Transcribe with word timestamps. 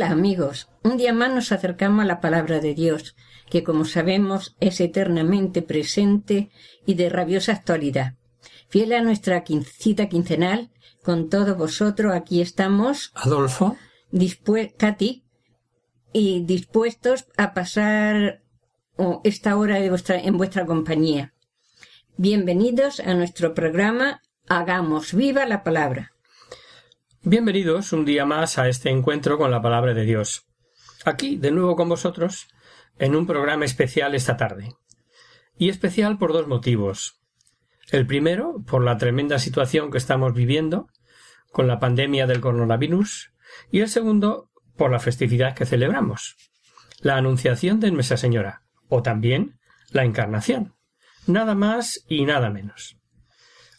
Hola 0.00 0.12
amigos, 0.12 0.70
un 0.82 0.96
día 0.96 1.12
más 1.12 1.30
nos 1.30 1.52
acercamos 1.52 2.04
a 2.04 2.06
la 2.06 2.22
palabra 2.22 2.58
de 2.58 2.72
Dios, 2.72 3.14
que 3.50 3.62
como 3.62 3.84
sabemos 3.84 4.56
es 4.58 4.80
eternamente 4.80 5.60
presente 5.60 6.48
y 6.86 6.94
de 6.94 7.10
rabiosa 7.10 7.52
actualidad. 7.52 8.14
Fiel 8.70 8.94
a 8.94 9.02
nuestra 9.02 9.44
cita 9.44 10.08
quincenal, 10.08 10.70
con 11.02 11.28
todos 11.28 11.54
vosotros 11.54 12.14
aquí 12.14 12.40
estamos, 12.40 13.12
Adolfo, 13.14 13.76
Katy, 14.78 15.22
y 16.14 16.44
dispuestos 16.46 17.26
a 17.36 17.52
pasar 17.52 18.42
oh, 18.96 19.20
esta 19.22 19.54
hora 19.58 19.80
de 19.80 19.90
vuestra, 19.90 20.18
en 20.18 20.38
vuestra 20.38 20.64
compañía. 20.64 21.34
Bienvenidos 22.16 23.00
a 23.00 23.12
nuestro 23.12 23.52
programa 23.52 24.22
Hagamos 24.48 25.12
viva 25.12 25.44
la 25.44 25.62
palabra. 25.62 26.12
Bienvenidos 27.22 27.92
un 27.92 28.06
día 28.06 28.24
más 28.24 28.56
a 28.56 28.68
este 28.68 28.88
encuentro 28.88 29.36
con 29.36 29.50
la 29.50 29.60
palabra 29.60 29.92
de 29.92 30.04
Dios. 30.04 30.46
Aquí, 31.04 31.36
de 31.36 31.50
nuevo 31.50 31.76
con 31.76 31.88
vosotros, 31.88 32.48
en 32.98 33.14
un 33.14 33.26
programa 33.26 33.66
especial 33.66 34.14
esta 34.14 34.38
tarde. 34.38 34.74
Y 35.58 35.68
especial 35.68 36.16
por 36.16 36.32
dos 36.32 36.46
motivos. 36.46 37.20
El 37.90 38.06
primero, 38.06 38.62
por 38.66 38.82
la 38.82 38.96
tremenda 38.96 39.38
situación 39.38 39.90
que 39.90 39.98
estamos 39.98 40.32
viviendo 40.32 40.88
con 41.52 41.66
la 41.66 41.78
pandemia 41.78 42.26
del 42.26 42.40
coronavirus, 42.40 43.32
y 43.70 43.80
el 43.80 43.88
segundo, 43.88 44.50
por 44.76 44.90
la 44.90 45.00
festividad 45.00 45.54
que 45.54 45.66
celebramos, 45.66 46.36
la 47.00 47.16
Anunciación 47.16 47.80
de 47.80 47.90
Nuestra 47.90 48.16
Señora, 48.16 48.62
o 48.88 49.02
también 49.02 49.58
la 49.90 50.04
Encarnación. 50.04 50.74
Nada 51.26 51.54
más 51.54 52.02
y 52.08 52.24
nada 52.24 52.48
menos. 52.48 52.96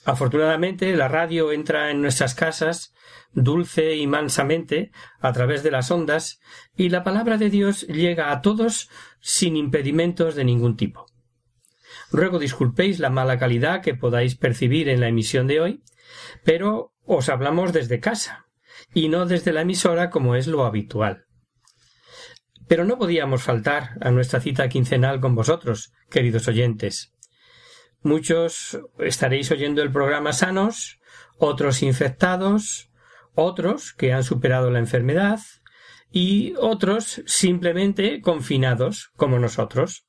Afortunadamente, 0.05 0.95
la 0.95 1.07
radio 1.07 1.51
entra 1.51 1.89
en 1.89 2.01
nuestras 2.01 2.35
casas 2.35 2.93
dulce 3.33 3.95
y 3.95 4.07
mansamente 4.07 4.91
a 5.19 5.31
través 5.33 5.63
de 5.63 5.71
las 5.71 5.91
ondas 5.91 6.39
y 6.75 6.89
la 6.89 7.03
palabra 7.03 7.37
de 7.37 7.49
Dios 7.49 7.87
llega 7.87 8.31
a 8.31 8.41
todos 8.41 8.89
sin 9.19 9.55
impedimentos 9.55 10.35
de 10.35 10.43
ningún 10.43 10.77
tipo. 10.77 11.05
Ruego 12.11 12.39
disculpéis 12.39 12.99
la 12.99 13.09
mala 13.09 13.39
calidad 13.39 13.81
que 13.81 13.95
podáis 13.95 14.35
percibir 14.35 14.89
en 14.89 14.99
la 14.99 15.07
emisión 15.07 15.47
de 15.47 15.61
hoy, 15.61 15.83
pero 16.43 16.93
os 17.05 17.29
hablamos 17.29 17.71
desde 17.73 17.99
casa 17.99 18.47
y 18.93 19.07
no 19.07 19.25
desde 19.25 19.53
la 19.53 19.61
emisora 19.61 20.09
como 20.09 20.35
es 20.35 20.47
lo 20.47 20.65
habitual. 20.65 21.25
Pero 22.67 22.85
no 22.85 22.97
podíamos 22.97 23.43
faltar 23.43 23.97
a 24.01 24.11
nuestra 24.11 24.39
cita 24.39 24.69
quincenal 24.69 25.19
con 25.19 25.35
vosotros, 25.35 25.93
queridos 26.09 26.47
oyentes. 26.47 27.13
Muchos 28.01 28.79
estaréis 28.99 29.51
oyendo 29.51 29.81
el 29.81 29.91
programa 29.91 30.33
sanos, 30.33 30.99
otros 31.37 31.83
infectados, 31.83 32.90
otros 33.35 33.93
que 33.93 34.13
han 34.13 34.23
superado 34.23 34.69
la 34.71 34.79
enfermedad 34.79 35.39
y 36.11 36.53
otros 36.57 37.23
simplemente 37.25 38.21
confinados 38.21 39.11
como 39.15 39.39
nosotros. 39.39 40.05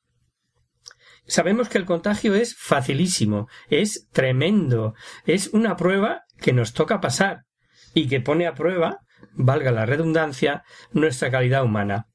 Sabemos 1.27 1.69
que 1.69 1.79
el 1.79 1.85
contagio 1.85 2.35
es 2.35 2.57
facilísimo, 2.57 3.49
es 3.69 4.09
tremendo, 4.13 4.95
es 5.25 5.49
una 5.49 5.77
prueba 5.77 6.23
que 6.41 6.53
nos 6.53 6.73
toca 6.73 7.01
pasar 7.01 7.45
y 7.95 8.09
que 8.09 8.21
pone 8.21 8.47
a 8.47 8.55
prueba, 8.55 8.99
valga 9.33 9.71
la 9.71 9.87
redundancia, 9.87 10.65
nuestra 10.91 11.31
calidad 11.31 11.63
humana. 11.63 12.09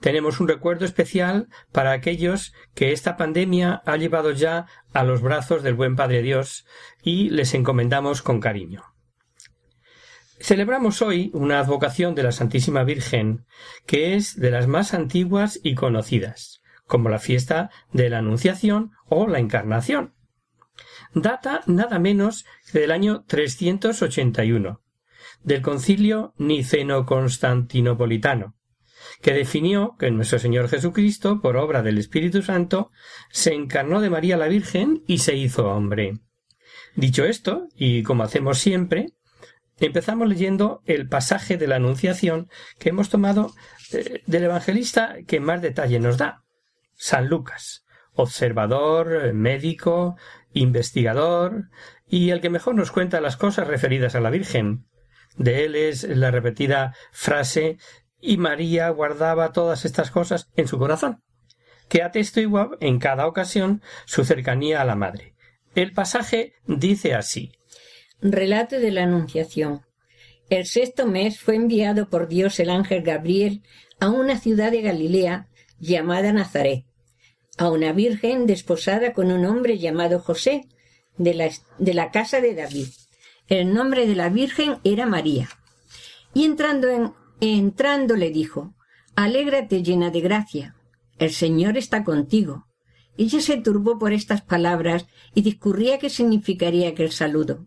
Tenemos 0.00 0.40
un 0.40 0.48
recuerdo 0.48 0.84
especial 0.84 1.48
para 1.72 1.92
aquellos 1.92 2.52
que 2.74 2.92
esta 2.92 3.16
pandemia 3.16 3.80
ha 3.86 3.96
llevado 3.96 4.32
ya 4.32 4.66
a 4.92 5.02
los 5.04 5.22
brazos 5.22 5.62
del 5.62 5.74
buen 5.74 5.96
Padre 5.96 6.20
Dios 6.20 6.66
y 7.02 7.30
les 7.30 7.54
encomendamos 7.54 8.20
con 8.20 8.40
cariño. 8.40 8.91
Celebramos 10.42 11.00
hoy 11.02 11.30
una 11.34 11.60
advocación 11.60 12.16
de 12.16 12.24
la 12.24 12.32
Santísima 12.32 12.82
Virgen 12.82 13.46
que 13.86 14.16
es 14.16 14.40
de 14.40 14.50
las 14.50 14.66
más 14.66 14.92
antiguas 14.92 15.60
y 15.62 15.76
conocidas, 15.76 16.62
como 16.84 17.08
la 17.08 17.20
fiesta 17.20 17.70
de 17.92 18.10
la 18.10 18.18
Anunciación 18.18 18.90
o 19.06 19.28
la 19.28 19.38
Encarnación. 19.38 20.14
Data 21.14 21.60
nada 21.66 22.00
menos 22.00 22.44
que 22.72 22.80
del 22.80 22.90
año 22.90 23.22
381, 23.28 24.82
del 25.44 25.62
concilio 25.62 26.34
niceno-constantinopolitano, 26.38 28.56
que 29.20 29.34
definió 29.34 29.94
que 29.96 30.10
nuestro 30.10 30.40
Señor 30.40 30.68
Jesucristo, 30.68 31.40
por 31.40 31.56
obra 31.56 31.82
del 31.82 31.98
Espíritu 31.98 32.42
Santo, 32.42 32.90
se 33.30 33.54
encarnó 33.54 34.00
de 34.00 34.10
María 34.10 34.36
la 34.36 34.48
Virgen 34.48 35.04
y 35.06 35.18
se 35.18 35.36
hizo 35.36 35.68
hombre. 35.68 36.18
Dicho 36.96 37.24
esto, 37.24 37.68
y 37.76 38.02
como 38.02 38.24
hacemos 38.24 38.58
siempre, 38.58 39.12
empezamos 39.78 40.28
leyendo 40.28 40.82
el 40.86 41.08
pasaje 41.08 41.56
de 41.56 41.66
la 41.66 41.76
Anunciación 41.76 42.48
que 42.78 42.90
hemos 42.90 43.08
tomado 43.08 43.52
eh, 43.92 44.22
del 44.26 44.44
evangelista 44.44 45.16
que 45.26 45.40
más 45.40 45.62
detalle 45.62 46.00
nos 46.00 46.18
da, 46.18 46.44
San 46.94 47.28
Lucas, 47.28 47.84
observador, 48.14 49.32
médico, 49.32 50.16
investigador 50.52 51.68
y 52.06 52.30
el 52.30 52.40
que 52.40 52.50
mejor 52.50 52.74
nos 52.74 52.92
cuenta 52.92 53.20
las 53.20 53.36
cosas 53.36 53.66
referidas 53.66 54.14
a 54.14 54.20
la 54.20 54.30
Virgen. 54.30 54.86
De 55.36 55.64
él 55.64 55.74
es 55.74 56.04
la 56.04 56.30
repetida 56.30 56.94
frase 57.10 57.78
y 58.20 58.36
María 58.36 58.90
guardaba 58.90 59.52
todas 59.52 59.84
estas 59.84 60.10
cosas 60.10 60.50
en 60.56 60.68
su 60.68 60.78
corazón, 60.78 61.22
que 61.88 62.02
atestigua 62.02 62.70
en 62.80 62.98
cada 62.98 63.26
ocasión 63.26 63.82
su 64.04 64.24
cercanía 64.24 64.80
a 64.80 64.84
la 64.84 64.94
Madre. 64.94 65.34
El 65.74 65.92
pasaje 65.92 66.52
dice 66.66 67.14
así 67.14 67.52
Relato 68.24 68.78
de 68.78 68.92
la 68.92 69.02
Anunciación. 69.02 69.82
El 70.48 70.66
sexto 70.66 71.08
mes 71.08 71.40
fue 71.40 71.56
enviado 71.56 72.08
por 72.08 72.28
Dios 72.28 72.60
el 72.60 72.70
ángel 72.70 73.02
Gabriel 73.02 73.62
a 73.98 74.10
una 74.10 74.38
ciudad 74.38 74.70
de 74.70 74.80
Galilea 74.80 75.48
llamada 75.80 76.32
Nazaret, 76.32 76.84
a 77.58 77.68
una 77.68 77.92
virgen 77.92 78.46
desposada 78.46 79.12
con 79.12 79.32
un 79.32 79.44
hombre 79.44 79.78
llamado 79.78 80.20
José, 80.20 80.68
de 81.18 81.34
la, 81.34 82.10
casa 82.12 82.40
de 82.40 82.54
David. 82.54 82.86
El 83.48 83.74
nombre 83.74 84.06
de 84.06 84.14
la 84.14 84.28
virgen 84.28 84.76
era 84.84 85.04
María. 85.04 85.48
Y 86.32 86.44
entrando, 86.44 86.88
en, 86.90 87.12
entrando 87.40 88.14
le 88.14 88.30
dijo, 88.30 88.76
Alégrate 89.16 89.82
llena 89.82 90.10
de 90.10 90.20
gracia, 90.20 90.76
el 91.18 91.32
Señor 91.32 91.76
está 91.76 92.04
contigo. 92.04 92.68
Ella 93.18 93.40
se 93.40 93.56
turbó 93.56 93.98
por 93.98 94.12
estas 94.12 94.42
palabras 94.42 95.06
y 95.34 95.42
discurría 95.42 95.98
qué 95.98 96.08
significaría 96.08 96.90
aquel 96.90 97.10
saludo. 97.10 97.66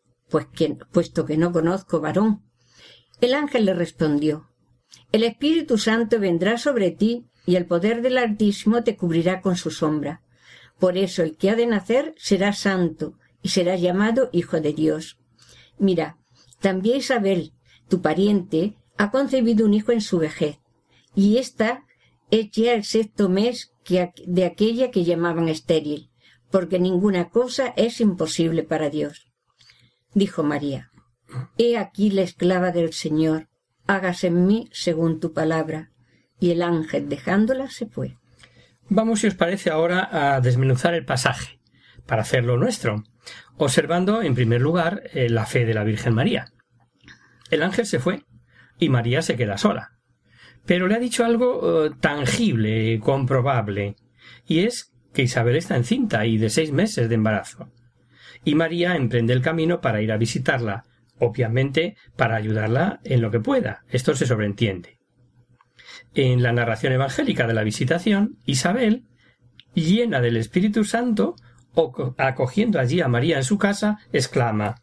Pues 0.31 0.47
que, 0.47 0.77
puesto 0.91 1.25
que 1.25 1.35
no 1.35 1.51
conozco 1.51 1.99
varón. 1.99 2.41
El 3.19 3.33
ángel 3.33 3.65
le 3.65 3.73
respondió, 3.73 4.47
El 5.11 5.23
Espíritu 5.23 5.77
Santo 5.77 6.19
vendrá 6.19 6.57
sobre 6.57 6.91
ti 6.91 7.27
y 7.45 7.57
el 7.57 7.65
poder 7.65 8.01
del 8.01 8.17
Altísimo 8.17 8.81
te 8.83 8.95
cubrirá 8.95 9.41
con 9.41 9.57
su 9.57 9.71
sombra. 9.71 10.23
Por 10.79 10.97
eso 10.97 11.21
el 11.21 11.35
que 11.35 11.49
ha 11.49 11.55
de 11.55 11.67
nacer 11.67 12.15
será 12.17 12.53
santo 12.53 13.19
y 13.43 13.49
será 13.49 13.75
llamado 13.75 14.29
Hijo 14.31 14.61
de 14.61 14.71
Dios. 14.71 15.19
Mira, 15.77 16.17
también 16.61 16.97
Isabel, 16.97 17.53
tu 17.89 18.01
pariente, 18.01 18.77
ha 18.97 19.11
concebido 19.11 19.65
un 19.65 19.73
hijo 19.73 19.91
en 19.91 20.01
su 20.01 20.17
vejez, 20.17 20.59
y 21.13 21.37
ésta 21.37 21.85
es 22.29 22.51
ya 22.51 22.73
el 22.73 22.85
sexto 22.85 23.27
mes 23.27 23.73
de 24.25 24.45
aquella 24.45 24.91
que 24.91 25.03
llamaban 25.03 25.49
estéril, 25.49 26.09
porque 26.49 26.79
ninguna 26.79 27.29
cosa 27.29 27.73
es 27.75 27.99
imposible 27.99 28.63
para 28.63 28.89
Dios. 28.89 29.30
Dijo 30.13 30.43
María, 30.43 30.91
He 31.57 31.77
aquí 31.77 32.09
la 32.09 32.21
esclava 32.21 32.71
del 32.71 32.93
Señor, 32.93 33.47
hágase 33.87 34.27
en 34.27 34.45
mí 34.45 34.69
según 34.71 35.19
tu 35.19 35.33
palabra. 35.33 35.91
Y 36.39 36.51
el 36.51 36.63
ángel 36.63 37.07
dejándola 37.07 37.69
se 37.69 37.85
fue. 37.85 38.17
Vamos, 38.89 39.21
si 39.21 39.27
os 39.27 39.35
parece, 39.35 39.69
ahora 39.69 40.35
a 40.35 40.41
desmenuzar 40.41 40.93
el 40.95 41.05
pasaje, 41.05 41.59
para 42.05 42.23
hacerlo 42.23 42.57
nuestro, 42.57 43.03
observando, 43.57 44.21
en 44.21 44.35
primer 44.35 44.59
lugar, 44.59 45.03
eh, 45.13 45.29
la 45.29 45.45
fe 45.45 45.65
de 45.65 45.73
la 45.73 45.83
Virgen 45.83 46.13
María. 46.13 46.51
El 47.51 47.63
ángel 47.63 47.85
se 47.85 47.99
fue 47.99 48.25
y 48.79 48.89
María 48.89 49.21
se 49.21 49.35
queda 49.35 49.57
sola. 49.57 49.91
Pero 50.65 50.87
le 50.87 50.95
ha 50.95 50.99
dicho 50.99 51.23
algo 51.23 51.85
eh, 51.85 51.91
tangible, 51.99 52.99
comprobable, 52.99 53.95
y 54.47 54.65
es 54.65 54.91
que 55.13 55.23
Isabel 55.23 55.55
está 55.55 55.75
encinta 55.75 56.25
y 56.25 56.37
de 56.37 56.49
seis 56.49 56.71
meses 56.71 57.07
de 57.07 57.15
embarazo. 57.15 57.69
Y 58.43 58.55
María 58.55 58.95
emprende 58.95 59.33
el 59.33 59.41
camino 59.41 59.81
para 59.81 60.01
ir 60.01 60.11
a 60.11 60.17
visitarla, 60.17 60.85
obviamente 61.19 61.95
para 62.15 62.35
ayudarla 62.35 62.99
en 63.03 63.21
lo 63.21 63.31
que 63.31 63.39
pueda. 63.39 63.83
Esto 63.89 64.15
se 64.15 64.25
sobreentiende. 64.25 64.97
En 66.13 66.43
la 66.43 66.51
narración 66.51 66.93
evangélica 66.93 67.47
de 67.47 67.53
la 67.53 67.63
visitación, 67.63 68.37
Isabel, 68.45 69.05
llena 69.73 70.19
del 70.19 70.37
Espíritu 70.37 70.83
Santo, 70.83 71.35
acogiendo 72.17 72.79
allí 72.79 73.01
a 73.01 73.07
María 73.07 73.37
en 73.37 73.43
su 73.43 73.57
casa, 73.57 73.99
exclama 74.11 74.81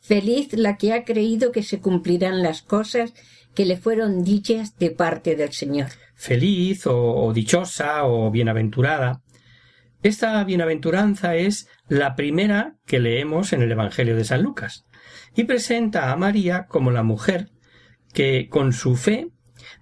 Feliz 0.00 0.52
la 0.54 0.78
que 0.78 0.92
ha 0.92 1.04
creído 1.04 1.52
que 1.52 1.62
se 1.62 1.80
cumplirán 1.80 2.42
las 2.42 2.62
cosas 2.62 3.14
que 3.54 3.64
le 3.64 3.76
fueron 3.76 4.24
dichas 4.24 4.76
de 4.76 4.90
parte 4.90 5.36
del 5.36 5.52
Señor. 5.52 5.90
Feliz 6.16 6.86
o, 6.86 7.14
o 7.14 7.32
dichosa 7.32 8.04
o 8.04 8.30
bienaventurada. 8.30 9.22
Esta 10.02 10.42
bienaventuranza 10.42 11.36
es 11.36 11.68
la 11.92 12.16
primera 12.16 12.76
que 12.86 13.00
leemos 13.00 13.52
en 13.52 13.60
el 13.60 13.70
Evangelio 13.70 14.16
de 14.16 14.24
San 14.24 14.42
Lucas 14.42 14.86
y 15.36 15.44
presenta 15.44 16.10
a 16.10 16.16
María 16.16 16.64
como 16.66 16.90
la 16.90 17.02
mujer 17.02 17.50
que 18.14 18.48
con 18.48 18.72
su 18.72 18.96
fe 18.96 19.28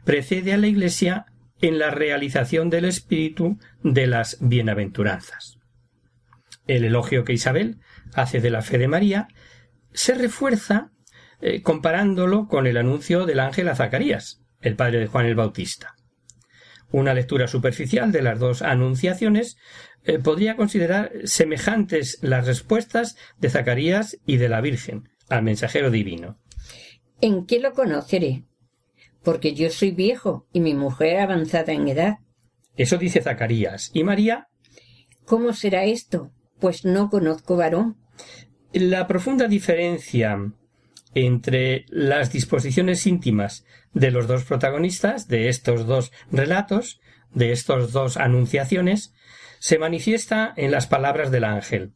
precede 0.05 0.53
a 0.53 0.57
la 0.57 0.67
Iglesia 0.67 1.27
en 1.61 1.79
la 1.79 1.91
realización 1.91 2.69
del 2.69 2.87
espíritu 2.87 3.61
de 3.85 4.09
las 4.09 4.39
bienaventuranzas. 4.41 5.59
El 6.67 6.85
elogio 6.85 7.23
que 7.23 7.33
Isabel 7.33 7.79
hace 8.13 8.41
de 8.41 8.51
la 8.51 8.63
fe 8.63 8.79
de 8.79 8.89
María 8.89 9.29
se 9.93 10.15
refuerza 10.15 10.91
eh, 11.41 11.63
comparándolo 11.63 12.49
con 12.49 12.67
el 12.67 12.77
anuncio 12.77 13.25
del 13.25 13.39
ángel 13.39 13.69
a 13.69 13.77
Zacarías, 13.77 14.43
el 14.61 14.75
padre 14.75 14.99
de 14.99 15.07
Juan 15.07 15.27
el 15.27 15.37
Bautista. 15.37 15.95
Una 16.93 17.15
lectura 17.15 17.47
superficial 17.47 18.13
de 18.13 18.23
las 18.23 18.39
dos 18.39 18.63
anunciaciones 18.63 19.57
eh, 20.05 20.19
podría 20.19 20.57
considerar 20.57 21.13
semejantes 21.25 22.19
las 22.23 22.47
respuestas 22.47 23.17
de 23.39 23.51
Zacarías 23.51 24.19
y 24.27 24.39
de 24.39 24.49
la 24.49 24.61
Virgen 24.61 25.09
al 25.29 25.43
mensajero 25.43 25.91
divino. 25.91 26.39
¿En 27.21 27.47
qué 27.47 27.61
lo 27.61 27.73
conoceré? 27.73 28.45
porque 29.23 29.55
yo 29.55 29.71
soy 29.71 29.91
viejo 29.91 30.47
y 30.53 30.61
mi 30.61 30.75
mujer 30.75 31.21
avanzada 31.21 31.73
en 31.73 31.89
edad. 31.89 32.19
Eso 32.77 32.97
dice 32.97 33.21
Zacarías. 33.21 33.91
¿Y 33.93 34.05
María? 34.05 34.49
¿Cómo 35.25 35.53
será 35.53 35.85
esto? 35.85 36.33
Pues 36.59 36.85
no 36.85 37.11
conozco 37.11 37.57
varón. 37.57 37.97
La 38.73 39.07
profunda 39.07 39.49
diferencia 39.49 40.53
entre 41.15 41.87
las 41.89 42.33
disposiciones 42.33 43.07
íntimas 43.07 43.65
de 43.93 44.11
los 44.11 44.27
dos 44.27 44.45
protagonistas 44.45 45.29
de 45.29 45.49
estos 45.49 45.87
dos 45.87 46.13
relatos, 46.31 47.01
de 47.33 47.53
estas 47.53 47.93
dos 47.93 48.17
anunciaciones, 48.17 49.13
se 49.59 49.79
manifiesta 49.79 50.53
en 50.57 50.71
las 50.71 50.87
palabras 50.87 51.31
del 51.31 51.45
ángel, 51.45 51.93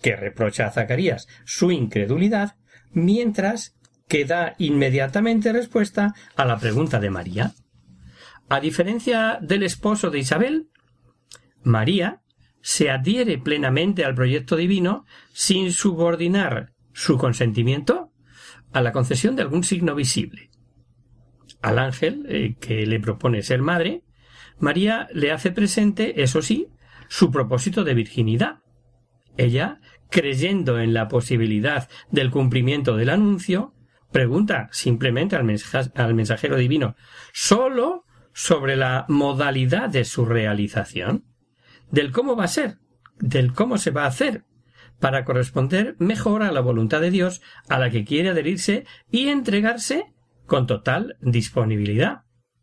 que 0.00 0.16
reprocha 0.16 0.66
a 0.66 0.70
Zacarías 0.70 1.26
su 1.44 1.70
incredulidad, 1.70 2.56
mientras 2.92 3.76
que 4.08 4.24
da 4.24 4.54
inmediatamente 4.58 5.52
respuesta 5.52 6.14
a 6.36 6.44
la 6.44 6.58
pregunta 6.58 7.00
de 7.00 7.10
María. 7.10 7.52
A 8.48 8.60
diferencia 8.60 9.38
del 9.40 9.62
esposo 9.62 10.10
de 10.10 10.18
Isabel, 10.18 10.68
María 11.62 12.20
se 12.60 12.90
adhiere 12.90 13.38
plenamente 13.38 14.04
al 14.04 14.14
proyecto 14.14 14.56
divino 14.56 15.06
sin 15.32 15.72
subordinar 15.72 16.72
su 16.92 17.18
consentimiento 17.18 18.03
a 18.74 18.82
la 18.82 18.92
concesión 18.92 19.36
de 19.36 19.42
algún 19.42 19.64
signo 19.64 19.94
visible. 19.94 20.50
Al 21.62 21.78
ángel, 21.78 22.26
eh, 22.28 22.56
que 22.60 22.84
le 22.84 23.00
propone 23.00 23.42
ser 23.42 23.62
madre, 23.62 24.02
María 24.58 25.08
le 25.12 25.32
hace 25.32 25.52
presente, 25.52 26.22
eso 26.22 26.42
sí, 26.42 26.68
su 27.08 27.30
propósito 27.30 27.84
de 27.84 27.94
virginidad. 27.94 28.58
Ella, 29.36 29.80
creyendo 30.10 30.80
en 30.80 30.92
la 30.92 31.08
posibilidad 31.08 31.88
del 32.10 32.30
cumplimiento 32.30 32.96
del 32.96 33.10
anuncio, 33.10 33.74
pregunta 34.10 34.68
simplemente 34.72 35.36
al, 35.36 35.44
mensajero 36.14 36.56
divino 36.56 36.96
solo 37.32 38.04
sobre 38.32 38.76
la 38.76 39.06
modalidad 39.08 39.88
de 39.88 40.04
su 40.04 40.24
realización, 40.24 41.24
del 41.92 42.10
cómo 42.10 42.34
va 42.34 42.44
a 42.44 42.48
ser, 42.48 42.78
del 43.18 43.52
cómo 43.52 43.78
se 43.78 43.92
va 43.92 44.04
a 44.04 44.08
hacer, 44.08 44.44
para 45.04 45.26
corresponder 45.26 45.96
mejor 45.98 46.42
a 46.42 46.50
la 46.50 46.62
voluntad 46.62 47.02
de 47.02 47.10
Dios 47.10 47.42
a 47.68 47.78
la 47.78 47.90
que 47.90 48.06
quiere 48.06 48.30
adherirse 48.30 48.86
y 49.10 49.28
entregarse 49.28 50.06
con 50.46 50.66
total 50.66 51.18
disponibilidad. 51.20 52.22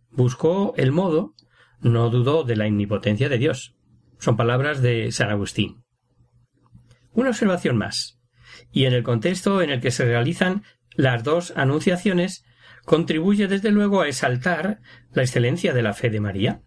Buscó 0.09 0.73
el 0.75 0.91
modo, 0.91 1.35
no 1.81 2.09
dudó 2.09 2.43
de 2.43 2.55
la 2.55 2.65
omnipotencia 2.65 3.29
de 3.29 3.37
Dios. 3.37 3.75
Son 4.17 4.37
palabras 4.37 4.81
de 4.81 5.11
San 5.11 5.29
Agustín. 5.29 5.83
Una 7.13 7.29
observación 7.29 7.77
más. 7.77 8.19
Y 8.71 8.85
en 8.85 8.93
el 8.93 9.03
contexto 9.03 9.61
en 9.61 9.69
el 9.69 9.79
que 9.79 9.91
se 9.91 10.05
realizan 10.05 10.63
las 10.95 11.23
dos 11.23 11.53
anunciaciones 11.55 12.43
contribuye 12.85 13.47
desde 13.47 13.69
luego 13.69 14.01
a 14.01 14.07
exaltar 14.07 14.79
la 15.13 15.21
excelencia 15.21 15.75
de 15.75 15.83
la 15.83 15.93
fe 15.93 16.09
de 16.09 16.21
María. 16.21 16.63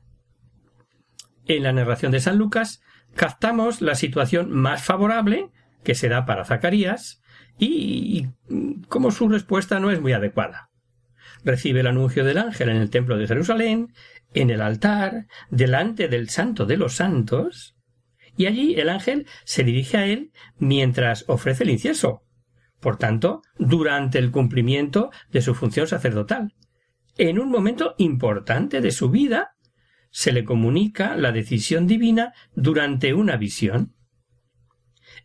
En 1.47 1.65
la 1.65 1.73
narración 1.73 2.13
de 2.13 2.21
San 2.21 2.39
Lucas 2.39 2.81
captamos 3.17 3.81
la 3.81 3.97
situación 3.97 4.53
más 4.53 4.85
favorable 4.85 5.51
que 5.85 5.95
se 5.95 6.09
da 6.09 6.27
para 6.27 6.45
Zacarías 6.45 7.23
y, 7.59 8.29
como 8.89 9.11
su 9.11 9.29
respuesta 9.29 9.79
no 9.79 9.91
es 9.91 10.01
muy 10.01 10.13
adecuada. 10.13 10.71
Recibe 11.45 11.81
el 11.81 11.87
anuncio 11.87 12.25
del 12.25 12.39
ángel 12.39 12.71
en 12.71 12.77
el 12.77 12.91
templo 12.91 13.17
de 13.17 13.27
Jerusalén, 13.27 13.93
en 14.33 14.51
el 14.51 14.61
altar, 14.61 15.27
delante 15.51 16.09
del 16.09 16.29
santo 16.31 16.67
de 16.67 16.77
los 16.77 16.95
santos, 16.95 17.77
y 18.37 18.47
allí 18.47 18.75
el 18.75 18.89
ángel 18.89 19.27
se 19.45 19.63
dirige 19.63 19.97
a 19.97 20.07
él 20.07 20.33
mientras 20.59 21.25
ofrece 21.29 21.65
el 21.65 21.71
incienso, 21.71 22.23
por 22.81 22.97
tanto, 22.97 23.43
durante 23.59 24.19
el 24.19 24.31
cumplimiento 24.31 25.11
de 25.31 25.43
su 25.43 25.55
función 25.55 25.87
sacerdotal. 25.87 26.55
En 27.17 27.39
un 27.39 27.49
momento 27.49 27.95
importante 27.99 28.81
de 28.81 28.91
su 28.91 29.11
vida, 29.11 29.55
se 30.11 30.33
le 30.33 30.45
comunica 30.45 31.17
la 31.17 31.33
decisión 31.33 31.87
divina 31.87 32.33
durante 32.55 33.15
una 33.15 33.37
visión. 33.37 33.95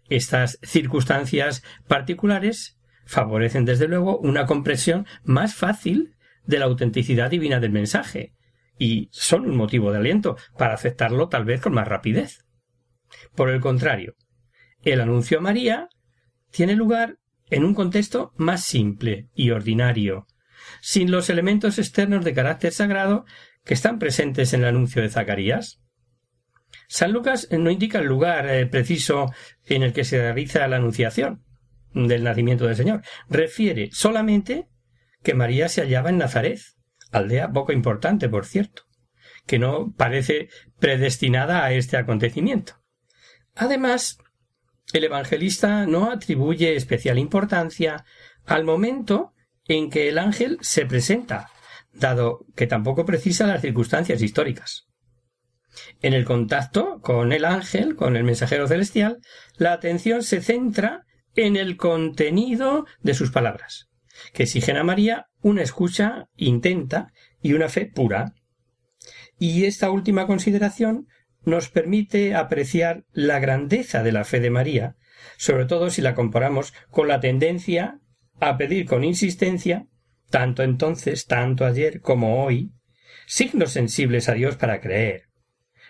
Estas 0.10 0.60
circunstancias 0.64 1.64
particulares 1.88 2.78
favorecen 3.06 3.66
desde 3.66 3.88
luego 3.88 4.18
una 4.20 4.46
comprensión 4.46 5.06
más 5.24 5.56
fácil 5.56 6.16
de 6.46 6.60
la 6.60 6.66
autenticidad 6.66 7.30
divina 7.30 7.60
del 7.60 7.72
mensaje, 7.72 8.34
y 8.78 9.10
son 9.12 9.46
un 9.46 9.56
motivo 9.56 9.92
de 9.92 10.00
aliento 10.00 10.38
para 10.58 10.74
aceptarlo 10.74 11.28
tal 11.28 11.46
vez 11.46 11.62
con 11.62 11.74
más 11.74 11.88
rapidez. 11.88 12.46
Por 13.36 13.50
el 13.50 13.60
contrario, 13.60 14.16
el 14.84 15.02
anuncio 15.02 15.40
a 15.40 15.42
María 15.42 15.90
tiene 16.52 16.76
lugar 16.76 17.18
en 17.50 17.66
un 17.66 17.74
contexto 17.74 18.32
más 18.38 18.64
simple 18.64 19.28
y 19.34 19.52
ordinario, 19.52 20.28
sin 20.82 21.12
los 21.12 21.30
elementos 21.30 21.78
externos 21.80 22.24
de 22.24 22.34
carácter 22.34 22.72
sagrado 22.72 23.26
que 23.66 23.74
están 23.74 24.00
presentes 24.00 24.54
en 24.54 24.62
el 24.62 24.68
anuncio 24.68 25.02
de 25.02 25.10
Zacarías. 25.10 25.82
San 26.88 27.12
Lucas 27.12 27.48
no 27.52 27.70
indica 27.70 28.00
el 28.00 28.08
lugar 28.08 28.50
eh, 28.50 28.66
preciso 28.66 29.32
en 29.66 29.84
el 29.84 29.94
que 29.94 30.04
se 30.04 30.20
realiza 30.20 30.68
la 30.68 30.78
anunciación 30.78 31.44
del 31.94 32.24
nacimiento 32.24 32.66
del 32.66 32.76
Señor. 32.76 33.02
Refiere 33.30 33.90
solamente 33.92 34.68
que 35.24 35.34
María 35.34 35.70
se 35.70 35.82
hallaba 35.82 36.10
en 36.10 36.18
Nazaret, 36.18 36.60
aldea 37.12 37.52
poco 37.52 37.72
importante, 37.72 38.30
por 38.30 38.46
cierto, 38.46 38.84
que 39.46 39.60
no 39.60 39.94
parece 39.96 40.50
predestinada 40.80 41.64
a 41.64 41.74
este 41.74 41.98
acontecimiento. 41.98 42.82
Además, 43.56 44.18
el 44.94 45.04
evangelista 45.04 45.86
no 45.86 46.12
atribuye 46.12 46.76
especial 46.76 47.20
importancia 47.20 48.06
al 48.46 48.64
momento 48.64 49.34
en 49.66 49.90
que 49.90 50.10
el 50.10 50.18
ángel 50.18 50.58
se 50.62 50.86
presenta, 50.86 51.52
dado 51.94 52.46
que 52.56 52.66
tampoco 52.66 53.06
precisa 53.06 53.46
las 53.46 53.62
circunstancias 53.62 54.22
históricas. 54.22 54.89
En 56.02 56.14
el 56.14 56.26
contacto 56.26 57.00
con 57.02 57.32
el 57.32 57.46
ángel, 57.46 57.96
con 57.96 58.16
el 58.16 58.24
mensajero 58.24 58.68
celestial, 58.68 59.20
la 59.58 59.74
atención 59.74 60.24
se 60.24 60.42
centra 60.42 61.06
en 61.36 61.56
el 61.56 61.78
contenido 61.78 62.86
de 63.02 63.14
sus 63.14 63.32
palabras, 63.32 63.90
que 64.34 64.44
exigen 64.44 64.78
a 64.78 64.84
María 64.84 65.28
una 65.42 65.62
escucha 65.62 66.26
intenta 66.36 67.14
y 67.42 67.54
una 67.54 67.70
fe 67.70 67.86
pura. 67.86 68.34
Y 69.38 69.66
esta 69.66 69.90
última 69.90 70.28
consideración 70.28 71.08
nos 71.46 71.70
permite 71.70 72.36
apreciar 72.36 73.06
la 73.12 73.40
grandeza 73.40 74.04
de 74.04 74.12
la 74.12 74.26
fe 74.26 74.40
de 74.40 74.50
María, 74.50 74.96
sobre 75.38 75.66
todo 75.66 75.90
si 75.90 76.02
la 76.02 76.16
comparamos 76.16 76.74
con 76.90 77.08
la 77.08 77.20
tendencia 77.20 78.00
a 78.40 78.58
pedir 78.58 78.86
con 78.86 79.04
insistencia, 79.04 79.86
tanto 80.30 80.64
entonces, 80.64 81.26
tanto 81.26 81.66
ayer 81.66 82.02
como 82.02 82.44
hoy, 82.44 82.72
signos 83.26 83.72
sensibles 83.72 84.30
a 84.30 84.34
Dios 84.34 84.56
para 84.56 84.82
creer. 84.82 85.29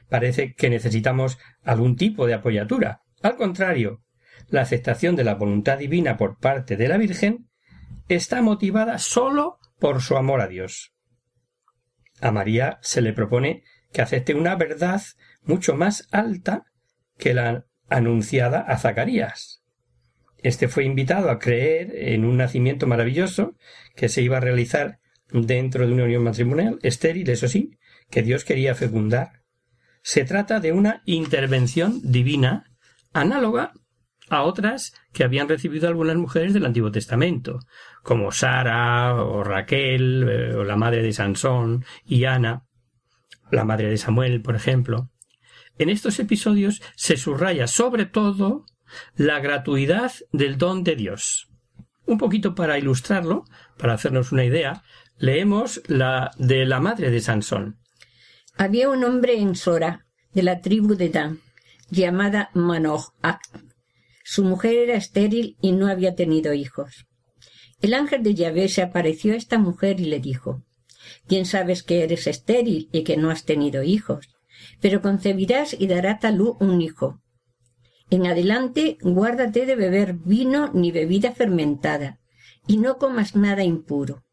Parece 0.10 0.54
que 0.54 0.70
necesitamos 0.70 1.38
algún 1.64 1.96
tipo 1.96 2.26
de 2.26 2.34
apoyatura. 2.34 3.02
Al 3.22 3.36
contrario, 3.36 4.04
la 4.50 4.62
aceptación 4.62 5.16
de 5.16 5.24
la 5.24 5.36
voluntad 5.36 5.78
divina 5.78 6.18
por 6.18 6.40
parte 6.40 6.76
de 6.78 6.88
la 6.88 6.98
Virgen 6.98 7.50
está 8.08 8.42
motivada 8.42 8.98
sólo 8.98 9.60
por 9.80 10.02
su 10.02 10.18
amor 10.18 10.42
a 10.42 10.48
Dios. 10.48 10.94
A 12.22 12.32
María 12.32 12.80
se 12.82 13.02
le 13.02 13.14
propone 13.14 13.64
que 13.94 14.02
acepte 14.02 14.34
una 14.34 14.56
verdad 14.56 15.02
mucho 15.44 15.76
más 15.76 16.08
alta 16.12 16.66
que 17.18 17.34
la 17.34 17.66
anunciada 17.88 18.62
a 18.62 18.78
Zacarías. 18.78 19.64
Este 20.42 20.68
fue 20.68 20.86
invitado 20.86 21.30
a 21.30 21.40
creer 21.40 21.92
en 21.96 22.24
un 22.24 22.38
nacimiento 22.38 22.88
maravilloso 22.88 23.56
que 23.96 24.10
se 24.10 24.22
iba 24.22 24.38
a 24.38 24.42
realizar 24.42 25.00
dentro 25.32 25.86
de 25.86 25.94
una 25.94 26.06
unión 26.06 26.24
matrimonial, 26.24 26.80
estéril, 26.82 27.30
eso 27.30 27.48
sí, 27.48 27.78
que 28.10 28.24
Dios 28.24 28.46
quería 28.46 28.74
fecundar. 28.74 29.39
Se 30.10 30.26
trata 30.26 30.60
de 30.60 30.72
una 30.72 31.04
intervención 31.06 32.02
divina 32.02 32.64
análoga 33.14 33.74
a 34.28 34.42
otras 34.42 34.96
que 35.14 35.24
habían 35.24 35.48
recibido 35.48 35.88
algunas 35.88 36.16
mujeres 36.16 36.56
del 36.56 36.66
Antiguo 36.66 36.92
Testamento, 36.92 37.60
como 38.02 38.32
Sara 38.32 39.14
o 39.14 39.44
Raquel 39.44 40.28
eh, 40.28 40.56
o 40.56 40.64
la 40.64 40.78
madre 40.78 41.04
de 41.04 41.14
Sansón 41.14 41.86
y 42.08 42.26
Ana, 42.26 42.66
la 43.52 43.66
madre 43.66 43.88
de 43.88 43.98
Samuel, 43.98 44.42
por 44.42 44.56
ejemplo. 44.56 45.12
En 45.78 45.90
estos 45.90 46.18
episodios 46.18 46.82
se 46.96 47.16
subraya 47.16 47.68
sobre 47.68 48.08
todo 48.08 48.66
la 49.16 49.40
gratuidad 49.40 50.12
del 50.32 50.58
don 50.58 50.84
de 50.84 50.96
Dios. 50.96 51.52
Un 52.08 52.18
poquito 52.18 52.56
para 52.56 52.80
ilustrarlo, 52.80 53.46
para 53.78 53.94
hacernos 53.94 54.32
una 54.32 54.44
idea, 54.44 54.82
leemos 55.20 55.84
la 55.86 56.32
de 56.40 56.66
la 56.66 56.80
madre 56.80 57.12
de 57.12 57.22
Sansón. 57.22 57.78
Había 58.62 58.90
un 58.90 59.06
hombre 59.06 59.40
en 59.40 59.56
Sora, 59.56 60.06
de 60.34 60.44
la 60.44 60.60
tribu 60.60 60.96
de 60.96 61.08
Dan, 61.08 61.40
llamada 61.90 62.50
Manoach. 62.54 63.40
Su 64.26 64.44
mujer 64.44 64.76
era 64.76 64.96
estéril 64.96 65.56
y 65.62 65.72
no 65.72 65.88
había 65.88 66.14
tenido 66.14 66.52
hijos. 66.52 67.08
El 67.82 67.94
ángel 67.94 68.22
de 68.22 68.36
Yahvé 68.36 68.68
se 68.68 68.82
apareció 68.82 69.32
a 69.32 69.38
esta 69.38 69.60
mujer 69.60 70.02
y 70.02 70.08
le 70.08 70.20
dijo 70.20 70.62
Bien 71.26 71.46
sabes 71.46 71.84
que 71.84 72.04
eres 72.04 72.28
estéril 72.28 72.90
y 72.92 73.06
que 73.06 73.16
no 73.16 73.30
has 73.30 73.46
tenido 73.46 73.82
hijos, 73.82 74.28
pero 74.82 75.02
concebirás 75.02 75.74
y 75.80 75.88
dará 75.88 76.20
talú 76.20 76.58
un 76.60 76.82
hijo. 76.82 77.22
En 78.10 78.28
adelante 78.28 78.98
guárdate 79.00 79.66
de 79.68 79.78
beber 79.78 80.16
vino 80.16 80.70
ni 80.74 80.92
bebida 80.92 81.32
fermentada, 81.32 82.20
y 82.68 82.76
no 82.76 82.98
comas 82.98 83.38
nada 83.38 83.64
impuro, 83.64 84.26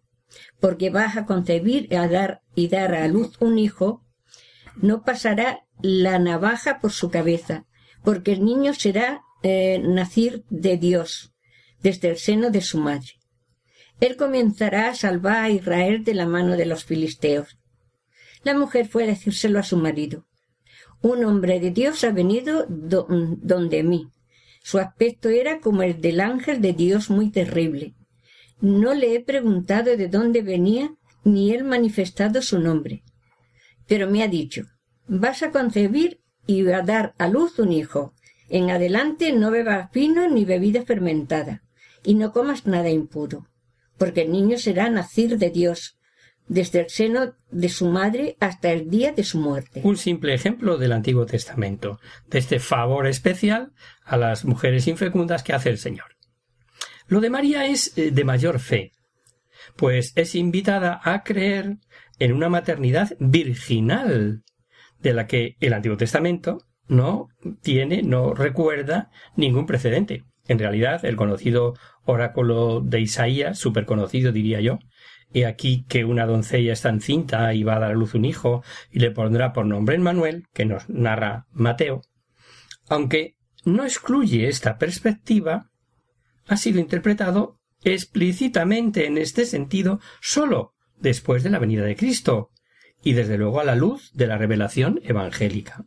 porque 0.59 0.91
vas 0.91 1.17
a 1.17 1.27
concebir 1.27 1.97
a 1.97 2.09
dar 2.09 2.43
y 2.57 2.67
dar 2.67 2.93
a 2.93 3.07
luz 3.07 3.37
un 3.39 3.61
hijo, 3.61 4.03
no 4.81 5.03
pasará 5.03 5.65
la 5.83 6.19
navaja 6.19 6.81
por 6.81 6.93
su 6.93 7.11
cabeza, 7.11 7.67
porque 8.03 8.33
el 8.33 8.45
niño 8.45 8.75
será 8.75 9.23
eh, 9.43 9.83
de 10.51 10.77
Dios, 10.77 11.35
desde 11.83 12.11
el 12.11 12.17
seno 12.19 12.51
de 12.51 12.61
su 12.61 12.79
madre. 12.79 13.13
Él 14.01 14.17
comenzará 14.17 14.89
a 14.89 14.95
salvar 14.95 15.45
a 15.45 15.51
Israel 15.51 16.05
de 16.05 16.15
la 16.15 16.27
mano 16.27 16.57
de 16.57 16.67
los 16.67 16.85
filisteos. 16.85 17.59
La 18.45 18.55
mujer 18.55 18.87
fue 18.87 19.05
a 19.05 19.07
decírselo 19.07 19.59
a 19.59 19.63
su 19.63 19.77
marido. 19.77 20.27
Un 21.01 21.25
hombre 21.25 21.61
de 21.61 21.71
Dios 21.71 22.05
ha 22.05 22.11
venido 22.11 22.67
donde 22.69 23.83
mí. 23.83 24.09
Su 24.63 24.79
aspecto 24.79 25.29
era 25.29 25.61
como 25.61 25.83
el 25.83 26.01
del 26.01 26.21
ángel 26.21 26.61
de 26.61 26.73
Dios 26.73 27.11
muy 27.11 27.31
terrible. 27.31 27.95
No 28.61 28.95
le 28.95 29.15
he 29.15 29.21
preguntado 29.21 29.97
de 29.97 30.09
dónde 30.09 30.43
venía, 30.43 30.95
ni 31.25 31.53
él 31.53 31.65
manifestado 31.65 32.43
su 32.43 32.59
nombre. 32.59 33.03
Pero 33.87 34.11
me 34.11 34.23
ha 34.23 34.29
dicho, 34.29 34.65
vas 35.07 35.43
a 35.43 35.51
concebir 35.51 36.21
y 36.47 36.69
a 36.71 36.83
dar 36.83 37.15
a 37.19 37.29
luz 37.29 37.59
un 37.59 37.73
hijo. 37.73 38.15
En 38.49 38.71
adelante 38.71 39.33
no 39.33 39.51
bebas 39.51 39.91
vino 39.93 40.29
ni 40.29 40.45
bebida 40.45 40.85
fermentada, 40.85 41.63
y 42.05 42.15
no 42.15 42.33
comas 42.33 42.67
nada 42.67 42.91
impuro 42.91 43.47
porque 43.99 44.23
el 44.23 44.33
niño 44.33 44.59
será 44.59 44.89
nacir 44.91 45.39
de 45.39 45.51
Dios, 45.51 45.99
desde 46.49 46.81
el 46.81 46.91
seno 46.91 47.35
de 47.51 47.69
su 47.69 47.89
madre 47.89 48.37
hasta 48.41 48.71
el 48.71 48.89
día 48.89 49.13
de 49.13 49.25
su 49.25 49.39
muerte. 49.39 49.81
Un 49.83 49.97
simple 49.97 50.35
ejemplo 50.35 50.79
del 50.79 50.93
Antiguo 50.93 51.27
Testamento, 51.27 51.99
de 52.29 52.39
este 52.39 52.61
favor 52.61 53.07
especial 53.07 53.73
a 54.05 54.17
las 54.17 54.45
mujeres 54.45 54.87
infecundas 54.87 55.43
que 55.43 55.55
hace 55.55 55.71
el 55.71 55.79
Señor. 55.79 56.17
Lo 57.09 57.21
de 57.21 57.31
María 57.31 57.67
es 57.67 57.97
eh, 57.97 58.11
de 58.11 58.25
mayor 58.25 58.61
fe, 58.61 58.93
pues 59.77 60.13
es 60.15 60.35
invitada 60.35 61.01
a 61.03 61.23
creer 61.25 61.79
en 62.19 62.33
una 62.33 62.49
maternidad 62.49 63.17
virginal, 63.19 64.43
de 65.01 65.13
la 65.13 65.27
que 65.27 65.57
el 65.61 65.73
Antiguo 65.73 65.97
Testamento 65.97 66.59
no 66.89 67.29
tiene, 67.63 68.03
no 68.03 68.35
recuerda 68.35 69.11
ningún 69.37 69.67
precedente. 69.67 70.25
En 70.49 70.59
realidad, 70.59 71.05
el 71.05 71.17
conocido 71.17 71.75
oráculo 72.05 72.81
de 72.81 73.01
Isaías, 73.01 73.59
súper 73.59 73.85
conocido 73.85 74.33
diría 74.33 74.61
yo, 74.61 74.79
he 75.33 75.45
aquí 75.45 75.85
que 75.89 76.05
una 76.05 76.25
doncella 76.25 76.73
está 76.73 76.89
encinta 76.89 77.53
y 77.53 77.65
va 77.65 77.77
a 77.77 77.81
dar 77.81 77.91
a 77.91 77.95
luz 77.95 78.15
un 78.15 78.25
hijo 78.25 78.63
y 78.91 79.01
le 79.01 79.11
pondrá 79.11 79.53
por 79.53 79.67
nombre 79.67 79.99
Manuel, 79.99 80.45
que 80.55 80.65
nos 80.65 80.89
narra 80.89 81.47
Mateo, 81.51 82.03
aunque 82.89 83.37
no 83.65 83.85
excluye 83.85 84.47
esta 84.47 84.79
perspectiva, 84.79 85.71
ha 86.47 86.57
sido 86.57 86.79
interpretado 86.79 87.59
explícitamente 87.83 89.07
en 89.07 89.19
este 89.19 89.45
sentido 89.45 90.01
sólo 90.21 90.76
después 90.99 91.43
de 91.43 91.51
la 91.51 91.59
venida 91.59 91.85
de 91.85 91.97
Cristo 91.97 92.51
y 93.03 93.13
desde 93.13 93.39
luego 93.39 93.61
a 93.61 93.65
la 93.65 93.75
luz 93.75 94.13
de 94.15 94.27
la 94.27 94.39
revelación 94.39 95.01
evangélica. 95.05 95.87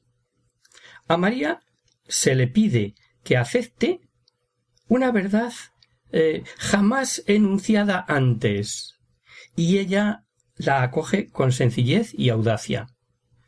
A 1.07 1.17
María 1.17 1.61
se 2.07 2.35
le 2.35 2.47
pide 2.47 2.95
que 3.23 3.37
acepte 3.37 4.01
una 4.87 5.11
verdad 5.11 5.51
eh, 6.11 6.43
jamás 6.57 7.23
enunciada 7.27 8.03
antes, 8.07 8.95
y 9.55 9.77
ella 9.77 10.25
la 10.55 10.81
acoge 10.81 11.29
con 11.29 11.51
sencillez 11.51 12.13
y 12.13 12.29
audacia, 12.29 12.87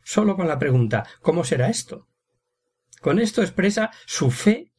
solo 0.04 0.36
con 0.36 0.48
la 0.48 0.58
pregunta 0.58 1.04
¿cómo 1.20 1.44
será 1.44 1.68
esto? 1.68 2.08
Con 3.00 3.18
esto 3.18 3.42
expresa 3.42 3.90
su 4.06 4.30
fe 4.30 4.72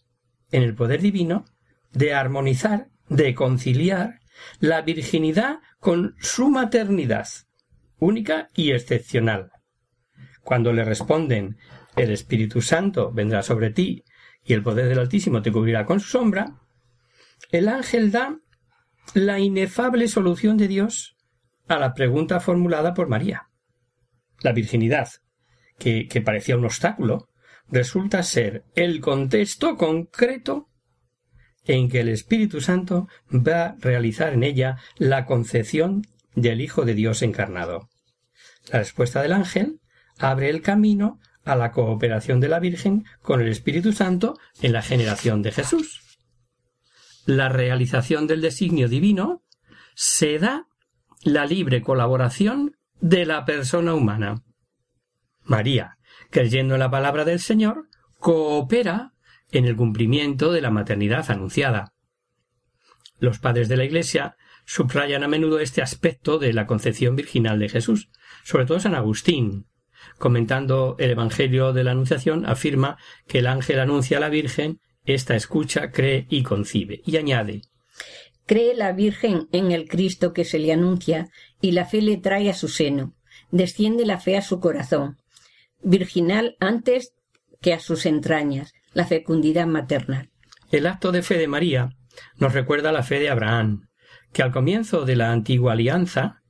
en 0.51 0.63
el 0.63 0.75
poder 0.75 1.01
divino 1.01 1.45
de 1.91 2.13
armonizar, 2.13 2.89
de 3.09 3.35
conciliar 3.35 4.19
la 4.59 4.81
virginidad 4.81 5.59
con 5.83 6.15
su 6.21 6.49
maternidad, 6.49 7.27
única 7.99 8.49
y 8.55 8.71
excepcional. 8.71 9.51
Cuando 10.41 10.71
le 10.71 10.85
responden 10.85 11.57
el 11.97 12.09
Espíritu 12.09 12.61
Santo 12.61 13.11
vendrá 13.11 13.43
sobre 13.43 13.69
ti 13.69 14.05
y 14.45 14.53
el 14.53 14.63
poder 14.63 14.87
del 14.87 14.99
Altísimo 14.99 15.41
te 15.41 15.51
cubrirá 15.51 15.85
con 15.85 15.99
su 15.99 16.07
sombra, 16.07 16.61
el 17.51 17.67
ángel 17.67 18.13
da 18.13 18.39
la 19.13 19.39
inefable 19.39 20.07
solución 20.07 20.55
de 20.55 20.69
Dios 20.69 21.17
a 21.67 21.77
la 21.79 21.93
pregunta 21.93 22.39
formulada 22.39 22.93
por 22.93 23.09
María. 23.09 23.49
La 24.39 24.53
virginidad, 24.53 25.09
que, 25.79 26.07
que 26.07 26.21
parecía 26.21 26.55
un 26.55 26.63
obstáculo, 26.63 27.27
resulta 27.67 28.23
ser 28.23 28.63
el 28.75 29.01
contexto 29.01 29.75
concreto 29.75 30.69
en 31.65 31.89
que 31.89 32.01
el 32.01 32.09
Espíritu 32.09 32.61
Santo 32.61 33.07
va 33.31 33.65
a 33.65 33.75
realizar 33.79 34.33
en 34.33 34.43
ella 34.43 34.77
la 34.97 35.25
concepción 35.25 36.05
del 36.35 36.61
Hijo 36.61 36.85
de 36.85 36.93
Dios 36.93 37.21
encarnado. 37.21 37.89
La 38.71 38.79
respuesta 38.79 39.21
del 39.21 39.33
ángel 39.33 39.79
abre 40.17 40.49
el 40.49 40.61
camino 40.61 41.19
a 41.45 41.55
la 41.55 41.71
cooperación 41.71 42.39
de 42.39 42.47
la 42.47 42.59
Virgen 42.59 43.05
con 43.21 43.41
el 43.41 43.47
Espíritu 43.47 43.93
Santo 43.93 44.37
en 44.61 44.73
la 44.73 44.81
generación 44.81 45.41
de 45.41 45.51
Jesús. 45.51 46.01
La 47.25 47.49
realización 47.49 48.27
del 48.27 48.41
designio 48.41 48.89
divino 48.89 49.43
se 49.95 50.39
da 50.39 50.67
la 51.23 51.45
libre 51.45 51.81
colaboración 51.81 52.75
de 52.99 53.25
la 53.25 53.45
persona 53.45 53.93
humana. 53.93 54.43
María, 55.43 55.97
creyendo 56.29 56.75
en 56.75 56.79
la 56.79 56.91
palabra 56.91 57.25
del 57.25 57.39
Señor, 57.39 57.87
coopera 58.19 59.12
en 59.53 59.65
el 59.65 59.75
cumplimiento 59.75 60.51
de 60.51 60.61
la 60.61 60.71
maternidad 60.71 61.29
anunciada. 61.31 61.93
Los 63.19 63.39
padres 63.39 63.69
de 63.69 63.77
la 63.77 63.85
Iglesia 63.85 64.35
subrayan 64.65 65.23
a 65.23 65.27
menudo 65.27 65.59
este 65.59 65.81
aspecto 65.81 66.39
de 66.39 66.51
la 66.53 66.67
concepción 66.67 67.15
virginal 67.15 67.59
de 67.59 67.69
Jesús, 67.69 68.09
sobre 68.43 68.65
todo 68.65 68.79
San 68.79 68.95
Agustín, 68.95 69.67
comentando 70.17 70.95
el 70.99 71.11
Evangelio 71.11 71.71
de 71.71 71.83
la 71.83 71.91
Anunciación, 71.91 72.45
afirma 72.45 72.97
que 73.27 73.39
el 73.39 73.47
ángel 73.47 73.79
anuncia 73.79 74.17
a 74.17 74.21
la 74.21 74.29
Virgen, 74.29 74.79
esta 75.05 75.35
escucha, 75.35 75.91
cree 75.91 76.27
y 76.29 76.43
concibe, 76.43 77.01
y 77.05 77.17
añade 77.17 77.61
Cree 78.45 78.75
la 78.75 78.91
Virgen 78.91 79.47
en 79.51 79.71
el 79.71 79.87
Cristo 79.87 80.33
que 80.33 80.43
se 80.43 80.59
le 80.59 80.73
anuncia, 80.73 81.29
y 81.61 81.71
la 81.71 81.85
fe 81.85 82.01
le 82.01 82.17
trae 82.17 82.49
a 82.49 82.53
su 82.53 82.67
seno, 82.67 83.15
desciende 83.51 84.05
la 84.05 84.19
fe 84.19 84.35
a 84.35 84.41
su 84.41 84.59
corazón, 84.59 85.17
virginal 85.81 86.57
antes 86.59 87.13
que 87.61 87.73
a 87.73 87.79
sus 87.79 88.05
entrañas, 88.05 88.73
la 88.93 89.05
fecundidad 89.05 89.67
maternal. 89.67 90.29
El 90.71 90.87
acto 90.87 91.11
de 91.11 91.21
fe 91.21 91.37
de 91.37 91.47
María 91.47 91.89
nos 92.37 92.53
recuerda 92.53 92.91
la 92.91 93.03
fe 93.03 93.19
de 93.19 93.29
Abraham, 93.29 93.87
que 94.31 94.43
al 94.43 94.51
comienzo 94.51 95.05
de 95.05 95.15
la 95.15 95.31
antigua 95.31 95.73
alianza 95.73 96.41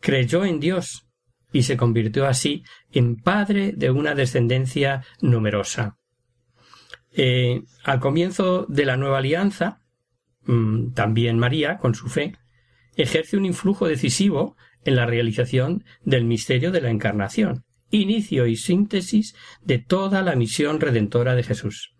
creyó 0.00 0.44
en 0.44 0.60
Dios 0.60 1.08
y 1.52 1.62
se 1.62 1.76
convirtió 1.76 2.26
así 2.26 2.64
en 2.92 3.16
padre 3.16 3.72
de 3.74 3.90
una 3.90 4.14
descendencia 4.14 5.04
numerosa. 5.20 5.96
Eh, 7.12 7.62
al 7.84 8.00
comienzo 8.00 8.66
de 8.68 8.84
la 8.84 8.96
nueva 8.96 9.18
alianza, 9.18 9.80
mm, 10.44 10.92
también 10.92 11.38
María, 11.38 11.78
con 11.78 11.94
su 11.94 12.08
fe, 12.08 12.36
ejerce 12.96 13.36
un 13.36 13.46
influjo 13.46 13.88
decisivo 13.88 14.56
en 14.84 14.96
la 14.96 15.06
realización 15.06 15.84
del 16.02 16.24
misterio 16.24 16.70
de 16.70 16.80
la 16.80 16.90
encarnación, 16.90 17.64
inicio 17.90 18.46
y 18.46 18.56
síntesis 18.56 19.34
de 19.62 19.78
toda 19.78 20.22
la 20.22 20.36
misión 20.36 20.80
redentora 20.80 21.34
de 21.34 21.42
Jesús. 21.42 21.94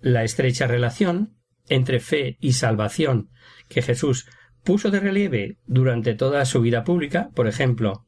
La 0.00 0.24
estrecha 0.24 0.66
relación 0.66 1.36
entre 1.68 2.00
fe 2.00 2.36
y 2.40 2.52
salvación 2.52 3.30
que 3.68 3.82
Jesús 3.82 4.26
puso 4.64 4.90
de 4.90 5.00
relieve 5.00 5.58
durante 5.66 6.14
toda 6.14 6.44
su 6.44 6.60
vida 6.60 6.84
pública, 6.84 7.30
por 7.34 7.48
ejemplo, 7.48 8.06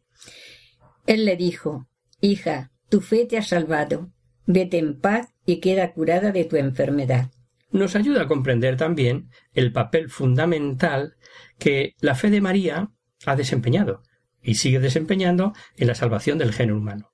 Él 1.06 1.24
le 1.24 1.36
dijo, 1.36 1.88
Hija, 2.20 2.72
tu 2.88 3.00
fe 3.00 3.26
te 3.26 3.38
ha 3.38 3.42
salvado, 3.42 4.12
vete 4.46 4.78
en 4.78 4.98
paz 4.98 5.34
y 5.46 5.60
queda 5.60 5.92
curada 5.92 6.32
de 6.32 6.44
tu 6.44 6.56
enfermedad. 6.56 7.30
Nos 7.70 7.96
ayuda 7.96 8.22
a 8.22 8.26
comprender 8.28 8.76
también 8.76 9.30
el 9.52 9.72
papel 9.72 10.08
fundamental 10.08 11.16
que 11.58 11.94
la 12.00 12.14
fe 12.14 12.30
de 12.30 12.40
María 12.40 12.90
ha 13.26 13.36
desempeñado 13.36 14.02
y 14.44 14.54
sigue 14.54 14.78
desempeñando 14.78 15.54
en 15.76 15.88
la 15.88 15.94
salvación 15.94 16.38
del 16.38 16.52
género 16.52 16.78
humano. 16.78 17.12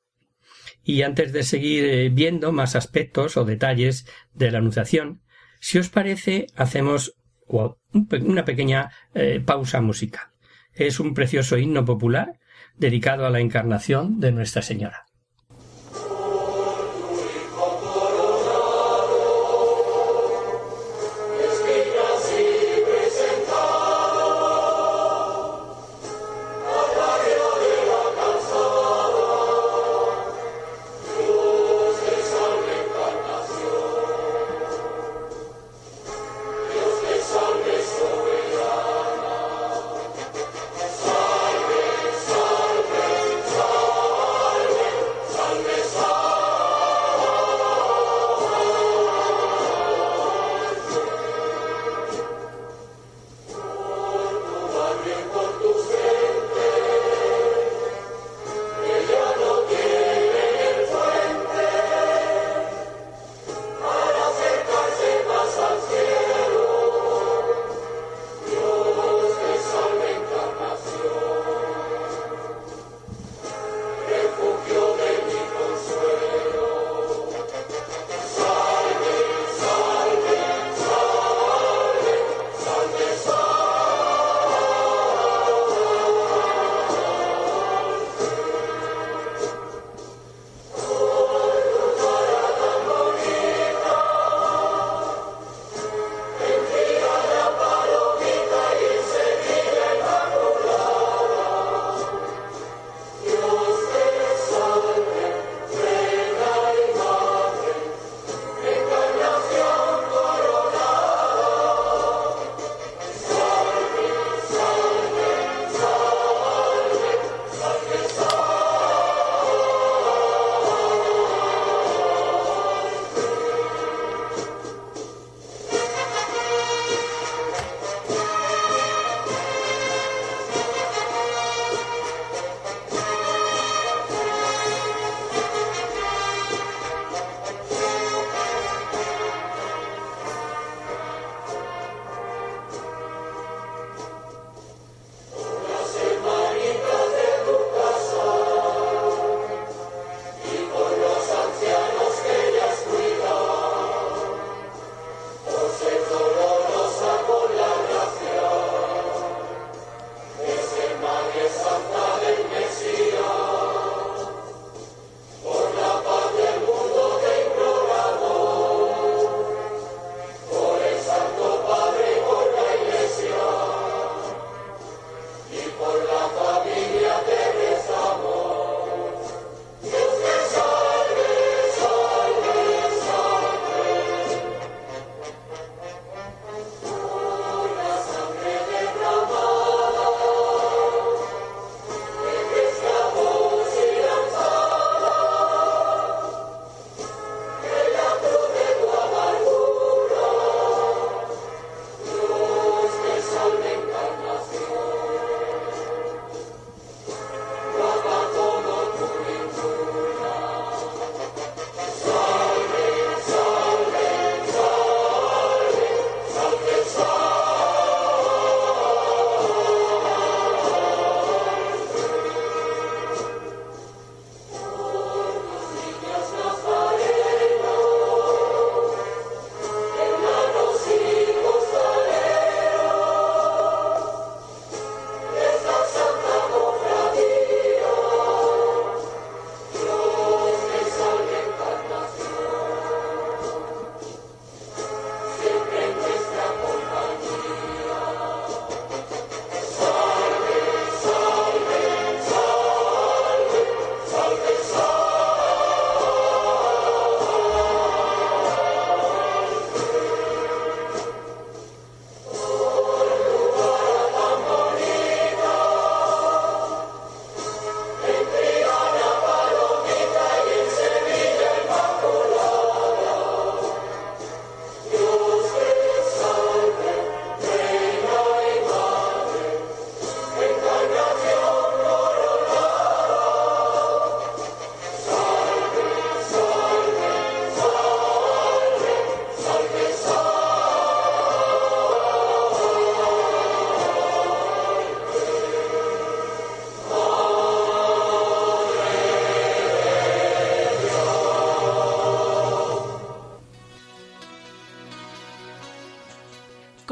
Y 0.83 1.03
antes 1.03 1.33
de 1.33 1.43
seguir 1.43 1.85
eh, 1.85 2.09
viendo 2.11 2.53
más 2.53 2.75
aspectos 2.75 3.37
o 3.37 3.45
detalles 3.45 4.07
de 4.35 4.51
la 4.51 4.59
Anunciación, 4.59 5.23
si 5.61 5.79
os 5.79 5.89
parece, 5.89 6.47
hacemos 6.57 7.15
una 7.47 8.45
pequeña 8.45 8.91
eh, 9.15 9.41
pausa 9.45 9.81
musical. 9.81 10.29
Es 10.73 11.01
un 11.01 11.15
precioso 11.15 11.59
himno 11.59 11.85
popular 11.85 12.39
dedicado 12.77 13.27
a 13.27 13.31
la 13.31 13.41
encarnación 13.41 14.21
de 14.21 14.33
Nuestra 14.33 14.63
Señora. 14.63 15.07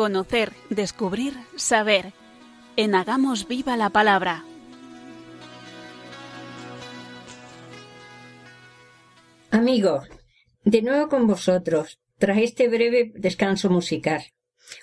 Conocer, 0.09 0.53
descubrir, 0.71 1.35
saber. 1.57 2.15
En 2.77 2.95
Hagamos 2.95 3.47
Viva 3.47 3.77
la 3.77 3.91
Palabra. 3.91 4.43
Amigos, 9.51 10.09
de 10.65 10.81
nuevo 10.81 11.11
con 11.11 11.27
vosotros, 11.27 11.99
tras 12.17 12.39
este 12.39 12.69
breve 12.69 13.13
descanso 13.17 13.69
musical. 13.69 14.23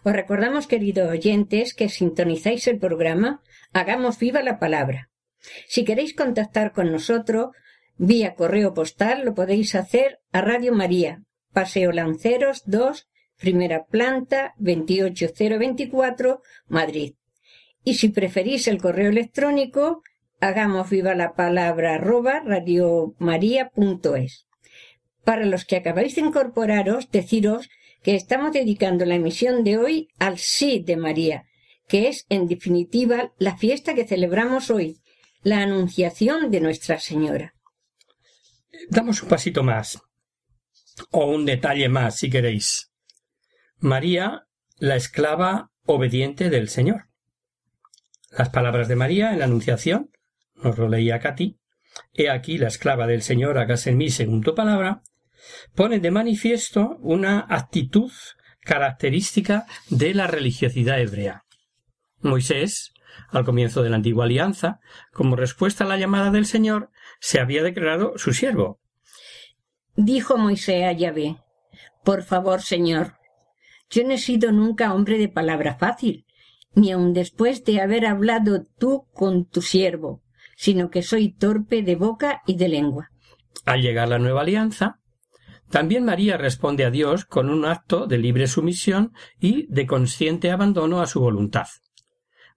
Os 0.04 0.14
recordamos, 0.14 0.68
queridos 0.68 1.10
oyentes, 1.10 1.74
que 1.74 1.90
sintonizáis 1.90 2.68
el 2.68 2.78
programa 2.78 3.42
Hagamos 3.74 4.20
Viva 4.20 4.44
la 4.44 4.60
Palabra. 4.60 5.10
Si 5.68 5.86
queréis 5.86 6.14
contactar 6.14 6.72
con 6.72 6.92
nosotros 6.92 7.48
vía 7.98 8.36
correo 8.36 8.76
postal, 8.76 9.26
lo 9.26 9.34
podéis 9.34 9.74
hacer 9.74 10.20
a 10.32 10.42
Radio 10.42 10.72
María, 10.72 11.24
Paseo 11.52 11.92
Lanceros 11.92 12.62
2, 12.68 13.08
primera 13.38 13.86
planta 13.86 14.54
28024, 14.58 16.41
Madrid. 16.67 17.13
Y 17.84 17.95
si 17.95 18.10
preferís 18.10 18.67
el 18.67 18.80
correo 18.80 19.10
electrónico, 19.10 20.02
hagamos 20.39 20.89
viva 20.89 21.15
la 21.15 21.36
palabra 21.36 21.95
arroba 21.95 22.41
radiomaria.es. 22.45 24.48
Para 25.24 25.45
los 25.45 25.65
que 25.65 25.78
acabáis 25.78 26.15
de 26.15 26.21
incorporaros, 26.21 27.10
deciros 27.12 27.69
que 28.04 28.15
estamos 28.15 28.54
dedicando 28.54 29.06
la 29.06 29.15
emisión 29.15 29.63
de 29.63 29.78
hoy 29.78 30.10
al 30.19 30.38
sí 30.38 30.84
de 30.86 30.98
María, 30.98 31.45
que 31.88 32.08
es, 32.08 32.26
en 32.30 32.48
definitiva, 32.48 33.34
la 33.38 33.58
fiesta 33.58 33.95
que 33.95 34.08
celebramos 34.08 34.69
hoy, 34.69 34.98
la 35.41 35.62
anunciación 35.62 36.52
de 36.52 36.62
Nuestra 36.62 37.00
Señora. 37.00 37.54
Damos 38.89 39.24
un 39.24 39.30
pasito 39.30 39.63
más, 39.63 40.00
o 41.12 41.26
un 41.26 41.45
detalle 41.45 41.89
más, 41.89 42.17
si 42.17 42.30
queréis. 42.30 42.91
María, 43.80 44.48
la 44.78 44.96
esclava 44.96 45.72
obediente 45.86 46.50
del 46.50 46.70
Señor. 46.70 47.08
Las 48.32 48.50
palabras 48.50 48.88
de 48.88 48.96
María 48.96 49.32
en 49.32 49.40
la 49.40 49.46
Anunciación, 49.46 50.12
nos 50.56 50.78
lo 50.78 50.90
leía 50.90 51.20
Katy, 51.20 51.60
he 52.14 52.30
aquí 52.30 52.58
la 52.58 52.68
esclava 52.68 53.08
del 53.08 53.22
Señor, 53.22 53.58
hágase 53.58 53.92
en 53.92 53.98
mí 53.98 54.10
según 54.10 54.42
tu 54.42 54.56
palabra, 54.56 55.02
ponen 55.76 56.02
de 56.02 56.12
manifiesto 56.12 56.98
una 57.02 57.46
actitud 57.50 58.12
característica 58.62 59.66
de 59.90 60.14
la 60.14 60.28
religiosidad 60.28 61.00
hebrea. 61.00 61.46
Moisés, 62.20 62.94
al 63.30 63.46
comienzo 63.46 63.84
de 63.84 63.90
la 63.90 63.98
antigua 63.98 64.26
alianza, 64.26 64.80
como 65.12 65.36
respuesta 65.36 65.84
a 65.84 65.88
la 65.88 65.98
llamada 65.98 66.32
del 66.32 66.46
Señor, 66.46 66.90
se 67.20 67.40
había 67.40 67.64
declarado 67.64 68.18
su 68.18 68.34
siervo. 68.34 68.80
Dijo 69.96 70.38
Moisés 70.38 70.84
a 70.84 70.92
Yahvé, 70.92 71.38
Por 72.04 72.24
favor, 72.24 72.62
Señor, 72.62 73.14
yo 73.96 74.04
no 74.04 74.12
he 74.12 74.18
sido 74.18 74.52
nunca 74.52 74.94
hombre 74.94 75.18
de 75.18 75.30
palabra 75.30 75.76
fácil, 75.76 76.26
ni 76.74 76.92
aun 76.92 77.14
después 77.14 77.64
de 77.64 77.80
haber 77.80 78.06
hablado 78.06 78.66
tú 78.78 79.08
con 79.14 79.46
tu 79.46 79.62
siervo, 79.62 80.22
sino 80.58 80.90
que 80.90 81.02
soy 81.02 81.32
torpe 81.32 81.82
de 81.82 81.96
boca 81.96 82.42
y 82.46 82.58
de 82.58 82.68
lengua. 82.68 83.10
Al 83.64 83.82
llegar 83.82 84.10
la 84.10 84.20
nueva 84.20 84.42
alianza, 84.42 85.00
también 85.72 86.04
María 86.04 86.36
responde 86.36 86.84
a 86.84 86.92
Dios 86.92 87.24
con 87.24 87.50
un 87.50 87.64
acto 87.64 88.06
de 88.06 88.18
libre 88.18 88.48
sumisión 88.48 89.14
y 89.40 89.66
de 89.74 89.88
consciente 89.88 90.52
abandono 90.52 91.00
a 91.00 91.08
su 91.08 91.22
voluntad, 91.22 91.68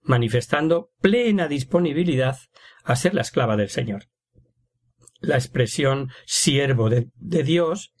manifestando 0.01 0.91
plena 0.99 1.47
disponibilidad 1.47 2.37
a 2.83 2.97
ser 2.97 3.13
la 3.13 3.21
esclava 3.21 3.55
del 3.55 3.69
Señor. 3.69 4.09
La 5.21 5.35
expresión 5.35 6.09
siervo 6.25 6.89
de, 6.89 7.07
de 7.15 7.43
Dios 7.43 7.93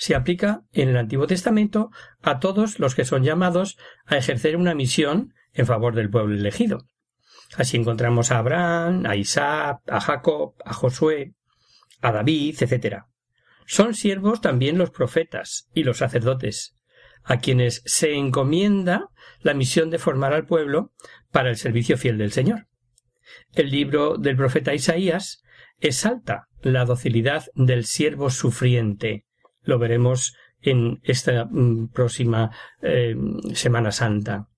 se 0.00 0.14
aplica 0.14 0.62
en 0.72 0.88
el 0.88 0.96
Antiguo 0.96 1.26
Testamento 1.26 1.90
a 2.22 2.40
todos 2.40 2.78
los 2.78 2.94
que 2.94 3.04
son 3.04 3.22
llamados 3.22 3.76
a 4.06 4.16
ejercer 4.16 4.56
una 4.56 4.74
misión 4.74 5.34
en 5.52 5.66
favor 5.66 5.94
del 5.94 6.08
pueblo 6.08 6.34
elegido. 6.34 6.86
Así 7.58 7.76
encontramos 7.76 8.30
a 8.30 8.38
Abraham, 8.38 9.04
a 9.04 9.14
Isaac, 9.16 9.82
a 9.86 10.00
Jacob, 10.00 10.54
a 10.64 10.72
Josué, 10.72 11.34
a 12.00 12.12
David, 12.12 12.56
etc. 12.62 13.02
Son 13.66 13.92
siervos 13.92 14.40
también 14.40 14.78
los 14.78 14.88
profetas 14.88 15.68
y 15.74 15.84
los 15.84 15.98
sacerdotes, 15.98 16.78
a 17.22 17.36
quienes 17.36 17.82
se 17.84 18.14
encomienda 18.14 19.10
la 19.40 19.52
misión 19.52 19.90
de 19.90 19.98
formar 19.98 20.32
al 20.32 20.46
pueblo 20.46 20.94
para 21.30 21.50
el 21.50 21.58
servicio 21.58 21.98
fiel 21.98 22.16
del 22.16 22.32
Señor. 22.32 22.68
El 23.52 23.70
libro 23.70 24.16
del 24.16 24.34
profeta 24.34 24.72
Isaías 24.72 25.42
exalta 25.78 26.48
la 26.62 26.86
docilidad 26.86 27.48
del 27.54 27.84
siervo 27.84 28.30
sufriente, 28.30 29.26
lo 29.62 29.78
veremos 29.78 30.34
en 30.60 31.00
esta 31.02 31.46
mm, 31.46 31.88
próxima 31.88 32.50
eh, 32.82 33.14
Semana 33.54 33.92
Santa. 33.92 34.48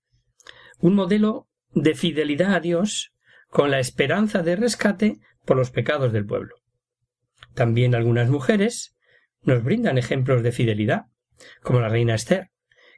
Un 0.81 0.95
modelo 0.95 1.49
de 1.71 1.95
fidelidad 1.95 2.55
a 2.55 2.61
Dios 2.61 3.13
con 3.49 3.71
la 3.71 3.79
esperanza 3.79 4.43
de 4.43 4.57
rescate 4.57 5.19
por 5.45 5.57
los 5.57 5.71
pecados 5.71 6.13
del 6.13 6.27
pueblo. 6.27 6.57
También 7.55 7.95
algunas 7.95 8.29
mujeres 8.29 8.97
nos 9.43 9.63
brindan 9.63 9.99
ejemplos 9.99 10.43
de 10.43 10.53
fidelidad, 10.53 11.07
como 11.63 11.81
la 11.81 11.89
reina 11.89 12.15
Esther, 12.15 12.51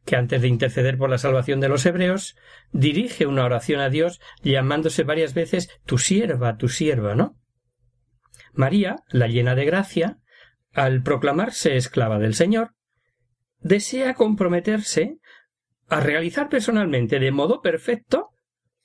que 0.04 0.16
antes 0.16 0.42
de 0.42 0.48
interceder 0.48 0.98
por 0.98 1.08
la 1.10 1.18
salvación 1.18 1.60
de 1.60 1.68
los 1.68 1.86
hebreos, 1.86 2.36
dirige 2.72 3.26
una 3.26 3.44
oración 3.44 3.80
a 3.80 3.88
Dios 3.88 4.20
llamándose 4.42 5.02
varias 5.02 5.34
veces 5.34 5.68
tu 5.86 5.98
sierva, 5.98 6.56
tu 6.56 6.68
sierva, 6.68 7.14
¿no? 7.14 7.40
María, 8.52 8.96
la 9.08 9.26
llena 9.26 9.54
de 9.54 9.64
gracia, 9.64 10.18
al 10.74 11.02
proclamarse 11.02 11.76
esclava 11.76 12.18
del 12.18 12.34
Señor, 12.34 12.74
desea 13.60 14.14
comprometerse 14.14 15.18
a 15.88 16.00
realizar 16.00 16.48
personalmente 16.48 17.18
de 17.18 17.30
modo 17.30 17.60
perfecto 17.60 18.30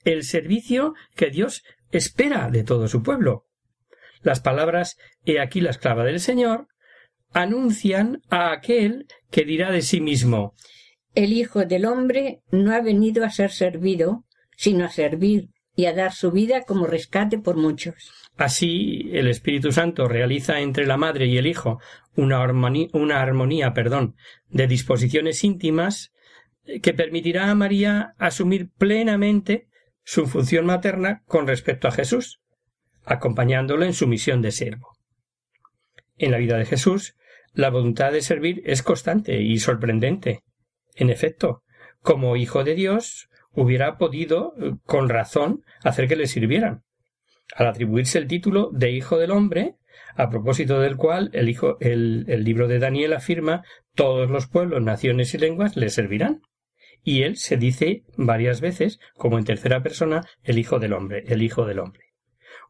el 0.04 0.22
servicio 0.22 0.94
que 1.14 1.30
Dios 1.30 1.62
espera 1.90 2.48
de 2.50 2.64
todo 2.64 2.88
su 2.88 3.02
pueblo. 3.02 3.46
Las 4.22 4.40
palabras 4.40 4.96
He 5.24 5.40
aquí 5.40 5.60
la 5.60 5.70
esclava 5.70 6.04
del 6.04 6.20
Señor 6.20 6.68
anuncian 7.32 8.22
a 8.30 8.52
aquel 8.52 9.06
que 9.30 9.44
dirá 9.44 9.70
de 9.70 9.82
sí 9.82 10.00
mismo 10.00 10.54
El 11.14 11.32
Hijo 11.32 11.64
del 11.64 11.86
hombre 11.86 12.40
no 12.50 12.72
ha 12.74 12.80
venido 12.80 13.24
a 13.24 13.30
ser 13.30 13.50
servido, 13.50 14.24
sino 14.56 14.84
a 14.84 14.90
servir 14.90 15.50
y 15.80 15.86
a 15.86 15.94
dar 15.94 16.12
su 16.12 16.30
vida 16.30 16.64
como 16.64 16.86
rescate 16.86 17.38
por 17.38 17.56
muchos. 17.56 18.12
Así, 18.36 19.08
el 19.12 19.28
Espíritu 19.28 19.72
Santo 19.72 20.08
realiza 20.08 20.60
entre 20.60 20.86
la 20.86 20.98
Madre 20.98 21.26
y 21.26 21.38
el 21.38 21.46
Hijo 21.46 21.80
una 22.14 22.42
armonía, 22.42 23.72
perdón, 23.72 24.14
de 24.50 24.66
disposiciones 24.66 25.42
íntimas 25.42 26.12
que 26.82 26.92
permitirá 26.92 27.50
a 27.50 27.54
María 27.54 28.14
asumir 28.18 28.68
plenamente 28.76 29.68
su 30.04 30.26
función 30.26 30.66
materna 30.66 31.22
con 31.26 31.46
respecto 31.46 31.88
a 31.88 31.92
Jesús, 31.92 32.42
acompañándolo 33.06 33.86
en 33.86 33.94
su 33.94 34.06
misión 34.06 34.42
de 34.42 34.52
siervo. 34.52 34.98
En 36.18 36.30
la 36.30 36.36
vida 36.36 36.58
de 36.58 36.66
Jesús, 36.66 37.16
la 37.54 37.70
voluntad 37.70 38.12
de 38.12 38.20
servir 38.20 38.62
es 38.66 38.82
constante 38.82 39.40
y 39.40 39.58
sorprendente. 39.58 40.42
En 40.94 41.08
efecto, 41.08 41.62
como 42.02 42.36
Hijo 42.36 42.64
de 42.64 42.74
Dios, 42.74 43.29
hubiera 43.52 43.98
podido, 43.98 44.54
con 44.84 45.08
razón, 45.08 45.64
hacer 45.82 46.08
que 46.08 46.16
le 46.16 46.26
sirvieran 46.26 46.82
al 47.54 47.66
atribuirse 47.66 48.18
el 48.18 48.28
título 48.28 48.70
de 48.72 48.92
Hijo 48.92 49.18
del 49.18 49.30
Hombre, 49.30 49.76
a 50.14 50.28
propósito 50.28 50.80
del 50.80 50.96
cual 50.96 51.30
el, 51.32 51.48
hijo, 51.48 51.76
el, 51.80 52.24
el 52.28 52.44
libro 52.44 52.68
de 52.68 52.78
Daniel 52.78 53.12
afirma 53.12 53.64
todos 53.94 54.30
los 54.30 54.46
pueblos, 54.46 54.82
naciones 54.82 55.34
y 55.34 55.38
lenguas 55.38 55.76
le 55.76 55.90
servirán. 55.90 56.42
Y 57.02 57.22
él 57.22 57.36
se 57.36 57.56
dice 57.56 58.04
varias 58.16 58.60
veces, 58.60 59.00
como 59.14 59.38
en 59.38 59.44
tercera 59.44 59.82
persona, 59.82 60.26
el 60.42 60.58
Hijo 60.58 60.78
del 60.78 60.92
Hombre, 60.92 61.24
el 61.28 61.42
Hijo 61.42 61.64
del 61.64 61.78
Hombre. 61.78 62.04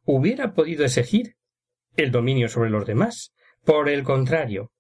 Hubiera 0.05 0.55
podido 0.55 0.85
exigir 0.85 1.37
el 1.97 2.13
dominio 2.13 2.49
sobre 2.49 2.71
los 2.71 2.87
demás. 2.87 3.35
Por 3.65 3.89
el 3.89 4.05
contrario, 4.05 4.71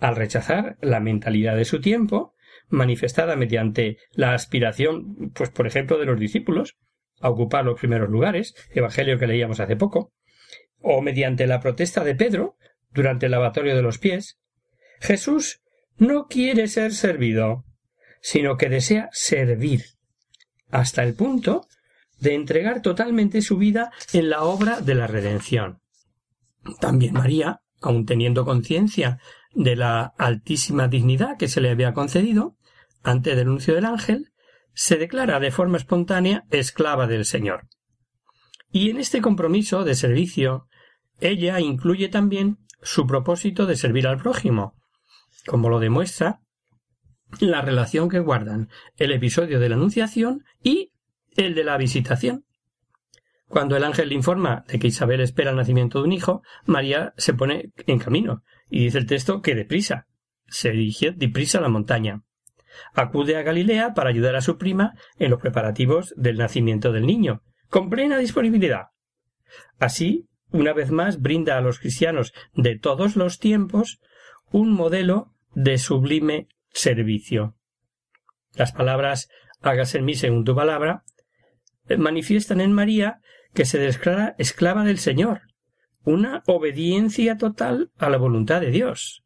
al 0.00 0.16
rechazar 0.16 0.76
la 0.80 1.00
mentalidad 1.00 1.56
de 1.56 1.64
su 1.64 1.80
tiempo, 1.80 2.31
manifestada 2.72 3.36
mediante 3.36 3.98
la 4.12 4.34
aspiración, 4.34 5.30
pues 5.34 5.50
por 5.50 5.66
ejemplo, 5.66 5.98
de 5.98 6.06
los 6.06 6.18
discípulos, 6.18 6.76
a 7.20 7.30
ocupar 7.30 7.64
los 7.64 7.78
primeros 7.78 8.10
lugares, 8.10 8.54
evangelio 8.74 9.18
que 9.18 9.26
leíamos 9.26 9.60
hace 9.60 9.76
poco, 9.76 10.12
o 10.80 11.00
mediante 11.02 11.46
la 11.46 11.60
protesta 11.60 12.02
de 12.02 12.16
Pedro 12.16 12.56
durante 12.90 13.26
el 13.26 13.32
lavatorio 13.32 13.76
de 13.76 13.82
los 13.82 13.98
pies, 13.98 14.38
Jesús 15.00 15.60
no 15.98 16.26
quiere 16.26 16.66
ser 16.66 16.92
servido, 16.92 17.64
sino 18.20 18.56
que 18.56 18.68
desea 18.68 19.08
servir, 19.12 19.84
hasta 20.70 21.02
el 21.02 21.14
punto 21.14 21.66
de 22.18 22.34
entregar 22.34 22.82
totalmente 22.82 23.42
su 23.42 23.58
vida 23.58 23.92
en 24.12 24.30
la 24.30 24.42
obra 24.42 24.80
de 24.80 24.94
la 24.94 25.06
redención. 25.06 25.80
También 26.80 27.14
María, 27.14 27.60
aun 27.80 28.06
teniendo 28.06 28.44
conciencia 28.44 29.18
de 29.54 29.76
la 29.76 30.14
altísima 30.16 30.88
dignidad 30.88 31.36
que 31.36 31.48
se 31.48 31.60
le 31.60 31.70
había 31.70 31.92
concedido, 31.92 32.56
ante 33.02 33.32
el 33.32 33.40
anuncio 33.40 33.74
del 33.74 33.84
ángel, 33.84 34.32
se 34.74 34.96
declara 34.96 35.40
de 35.40 35.50
forma 35.50 35.76
espontánea 35.76 36.44
esclava 36.50 37.06
del 37.06 37.24
Señor. 37.24 37.68
Y 38.70 38.90
en 38.90 38.98
este 38.98 39.20
compromiso 39.20 39.84
de 39.84 39.94
servicio, 39.94 40.68
ella 41.20 41.60
incluye 41.60 42.08
también 42.08 42.58
su 42.82 43.06
propósito 43.06 43.66
de 43.66 43.76
servir 43.76 44.06
al 44.06 44.18
prójimo, 44.18 44.76
como 45.46 45.68
lo 45.68 45.78
demuestra 45.78 46.40
la 47.40 47.62
relación 47.62 48.08
que 48.08 48.18
guardan 48.18 48.68
el 48.96 49.12
episodio 49.12 49.60
de 49.60 49.68
la 49.68 49.76
Anunciación 49.76 50.44
y 50.62 50.92
el 51.36 51.54
de 51.54 51.64
la 51.64 51.76
visitación. 51.76 52.44
Cuando 53.46 53.76
el 53.76 53.84
ángel 53.84 54.08
le 54.08 54.14
informa 54.14 54.64
de 54.66 54.78
que 54.78 54.86
Isabel 54.86 55.20
espera 55.20 55.50
el 55.50 55.56
nacimiento 55.56 55.98
de 55.98 56.04
un 56.04 56.12
hijo, 56.12 56.42
María 56.64 57.12
se 57.16 57.34
pone 57.34 57.72
en 57.86 57.98
camino 57.98 58.44
y 58.70 58.84
dice 58.84 58.98
el 58.98 59.06
texto 59.06 59.42
que 59.42 59.54
deprisa. 59.54 60.06
Se 60.46 60.70
dirige 60.70 61.12
deprisa 61.12 61.58
a 61.58 61.60
la 61.60 61.68
montaña. 61.68 62.22
Acude 62.94 63.36
a 63.36 63.42
Galilea 63.42 63.94
para 63.94 64.10
ayudar 64.10 64.36
a 64.36 64.40
su 64.40 64.58
prima 64.58 64.94
en 65.18 65.30
los 65.30 65.40
preparativos 65.40 66.14
del 66.16 66.38
nacimiento 66.38 66.92
del 66.92 67.06
niño, 67.06 67.42
con 67.68 67.90
plena 67.90 68.18
disponibilidad. 68.18 68.86
Así, 69.78 70.28
una 70.50 70.72
vez 70.72 70.90
más, 70.90 71.20
brinda 71.20 71.56
a 71.56 71.60
los 71.60 71.78
cristianos 71.78 72.32
de 72.54 72.78
todos 72.78 73.16
los 73.16 73.38
tiempos 73.38 74.00
un 74.50 74.72
modelo 74.72 75.32
de 75.54 75.78
sublime 75.78 76.48
servicio. 76.68 77.56
Las 78.54 78.72
palabras 78.72 79.28
hágase 79.60 79.98
en 79.98 80.04
mí 80.04 80.14
según 80.14 80.44
tu 80.44 80.54
palabra 80.54 81.04
eh, 81.88 81.96
manifiestan 81.96 82.60
en 82.60 82.72
María 82.72 83.20
que 83.54 83.64
se 83.64 83.78
declara 83.78 84.34
esclava 84.38 84.84
del 84.84 84.98
Señor, 84.98 85.42
una 86.04 86.42
obediencia 86.46 87.36
total 87.36 87.90
a 87.98 88.08
la 88.08 88.18
voluntad 88.18 88.60
de 88.60 88.70
Dios. 88.70 89.24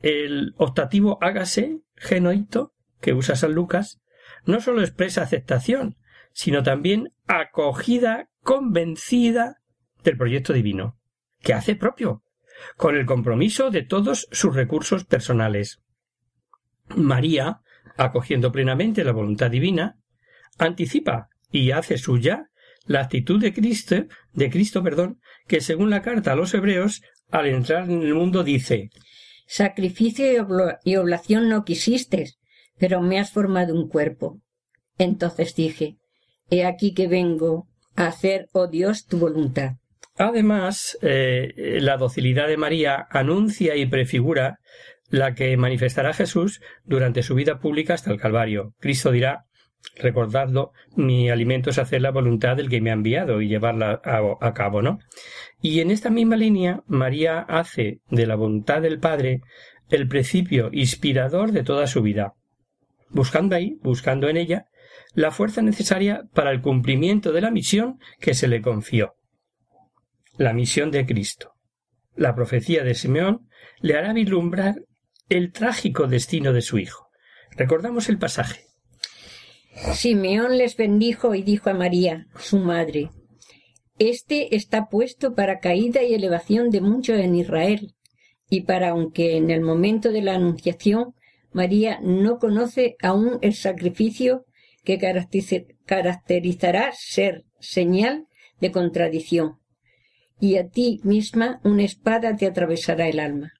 El 0.00 0.54
optativo 0.56 1.18
hágase, 1.20 1.80
genoito, 1.96 2.74
que 3.00 3.12
usa 3.12 3.36
San 3.36 3.52
Lucas, 3.52 4.00
no 4.46 4.60
sólo 4.60 4.80
expresa 4.80 5.22
aceptación, 5.22 5.96
sino 6.32 6.62
también 6.62 7.12
acogida 7.26 8.30
convencida 8.42 9.60
del 10.02 10.16
proyecto 10.16 10.52
divino, 10.52 10.98
que 11.40 11.52
hace 11.52 11.76
propio, 11.76 12.22
con 12.76 12.96
el 12.96 13.04
compromiso 13.04 13.70
de 13.70 13.82
todos 13.82 14.26
sus 14.30 14.54
recursos 14.54 15.04
personales. 15.04 15.82
María, 16.96 17.60
acogiendo 17.96 18.52
plenamente 18.52 19.04
la 19.04 19.12
voluntad 19.12 19.50
divina, 19.50 19.98
anticipa 20.58 21.28
y 21.50 21.72
hace 21.72 21.98
suya 21.98 22.50
la 22.86 23.00
actitud 23.00 23.40
de 23.40 23.52
Cristo, 23.52 24.06
de 24.32 24.50
Cristo, 24.50 24.82
perdón, 24.82 25.20
que 25.46 25.60
según 25.60 25.90
la 25.90 26.02
carta 26.02 26.32
a 26.32 26.36
los 26.36 26.54
hebreos, 26.54 27.02
al 27.30 27.46
entrar 27.46 27.84
en 27.90 28.02
el 28.02 28.14
mundo 28.14 28.42
dice 28.42 28.90
Sacrificio 29.52 30.46
y 30.84 30.94
oblación 30.94 31.48
no 31.48 31.64
quisiste, 31.64 32.34
pero 32.78 33.02
me 33.02 33.18
has 33.18 33.32
formado 33.32 33.74
un 33.74 33.88
cuerpo. 33.88 34.40
Entonces 34.96 35.56
dije 35.56 35.96
He 36.50 36.64
aquí 36.64 36.94
que 36.94 37.08
vengo 37.08 37.66
a 37.96 38.06
hacer, 38.06 38.46
oh 38.52 38.68
Dios, 38.68 39.06
tu 39.06 39.18
voluntad. 39.18 39.72
Además, 40.16 40.96
eh, 41.02 41.78
la 41.80 41.96
docilidad 41.96 42.46
de 42.46 42.58
María 42.58 43.08
anuncia 43.10 43.74
y 43.74 43.86
prefigura 43.86 44.60
la 45.08 45.34
que 45.34 45.56
manifestará 45.56 46.12
Jesús 46.12 46.60
durante 46.84 47.24
su 47.24 47.34
vida 47.34 47.58
pública 47.58 47.94
hasta 47.94 48.12
el 48.12 48.20
Calvario. 48.20 48.74
Cristo 48.78 49.10
dirá 49.10 49.46
recordadlo, 49.96 50.72
mi 50.96 51.30
alimento 51.30 51.70
es 51.70 51.78
hacer 51.78 52.02
la 52.02 52.10
voluntad 52.10 52.56
del 52.56 52.68
que 52.68 52.80
me 52.80 52.90
ha 52.90 52.94
enviado 52.94 53.40
y 53.40 53.48
llevarla 53.48 54.00
a, 54.04 54.54
cabo, 54.54 54.82
¿no? 54.82 54.98
Y 55.60 55.80
en 55.80 55.90
esta 55.90 56.10
misma 56.10 56.36
línea, 56.36 56.82
María 56.86 57.40
hace 57.40 58.00
de 58.10 58.26
la 58.26 58.36
voluntad 58.36 58.82
del 58.82 58.98
Padre 58.98 59.42
el 59.88 60.08
principio 60.08 60.70
inspirador 60.72 61.52
de 61.52 61.64
toda 61.64 61.86
su 61.86 62.02
vida, 62.02 62.34
buscando 63.10 63.56
ahí, 63.56 63.78
buscando 63.82 64.28
en 64.28 64.36
ella, 64.36 64.66
la 65.14 65.30
fuerza 65.30 65.62
necesaria 65.62 66.22
para 66.32 66.50
el 66.50 66.60
cumplimiento 66.60 67.32
de 67.32 67.40
la 67.40 67.50
misión 67.50 67.98
que 68.20 68.34
se 68.34 68.48
le 68.48 68.62
confió. 68.62 69.14
La 70.36 70.52
misión 70.52 70.90
de 70.90 71.04
Cristo. 71.06 71.54
La 72.14 72.34
profecía 72.34 72.84
de 72.84 72.94
Simeón 72.94 73.48
le 73.80 73.96
hará 73.96 74.12
vislumbrar 74.12 74.76
el 75.28 75.52
trágico 75.52 76.06
destino 76.06 76.52
de 76.52 76.62
su 76.62 76.78
hijo. 76.78 77.08
Recordamos 77.56 78.08
el 78.08 78.18
pasaje. 78.18 78.69
Simeón 79.94 80.58
les 80.58 80.76
bendijo 80.76 81.34
y 81.34 81.42
dijo 81.42 81.70
a 81.70 81.74
María, 81.74 82.26
su 82.38 82.58
madre, 82.58 83.10
Este 83.98 84.54
está 84.54 84.88
puesto 84.88 85.34
para 85.34 85.58
caída 85.58 86.02
y 86.02 86.14
elevación 86.14 86.70
de 86.70 86.80
muchos 86.80 87.18
en 87.18 87.34
Israel, 87.34 87.94
y 88.48 88.62
para 88.62 88.90
aunque 88.90 89.36
en 89.36 89.50
el 89.50 89.62
momento 89.62 90.12
de 90.12 90.22
la 90.22 90.34
anunciación 90.34 91.14
María 91.52 91.98
no 92.02 92.38
conoce 92.38 92.96
aún 93.02 93.38
el 93.42 93.54
sacrificio 93.54 94.44
que 94.84 94.98
caracterizará 94.98 96.92
ser 96.92 97.44
señal 97.58 98.26
de 98.60 98.70
contradicción, 98.70 99.58
y 100.38 100.56
a 100.56 100.68
ti 100.68 101.00
misma 101.02 101.60
una 101.64 101.82
espada 101.84 102.36
te 102.36 102.46
atravesará 102.46 103.08
el 103.08 103.18
alma 103.18 103.52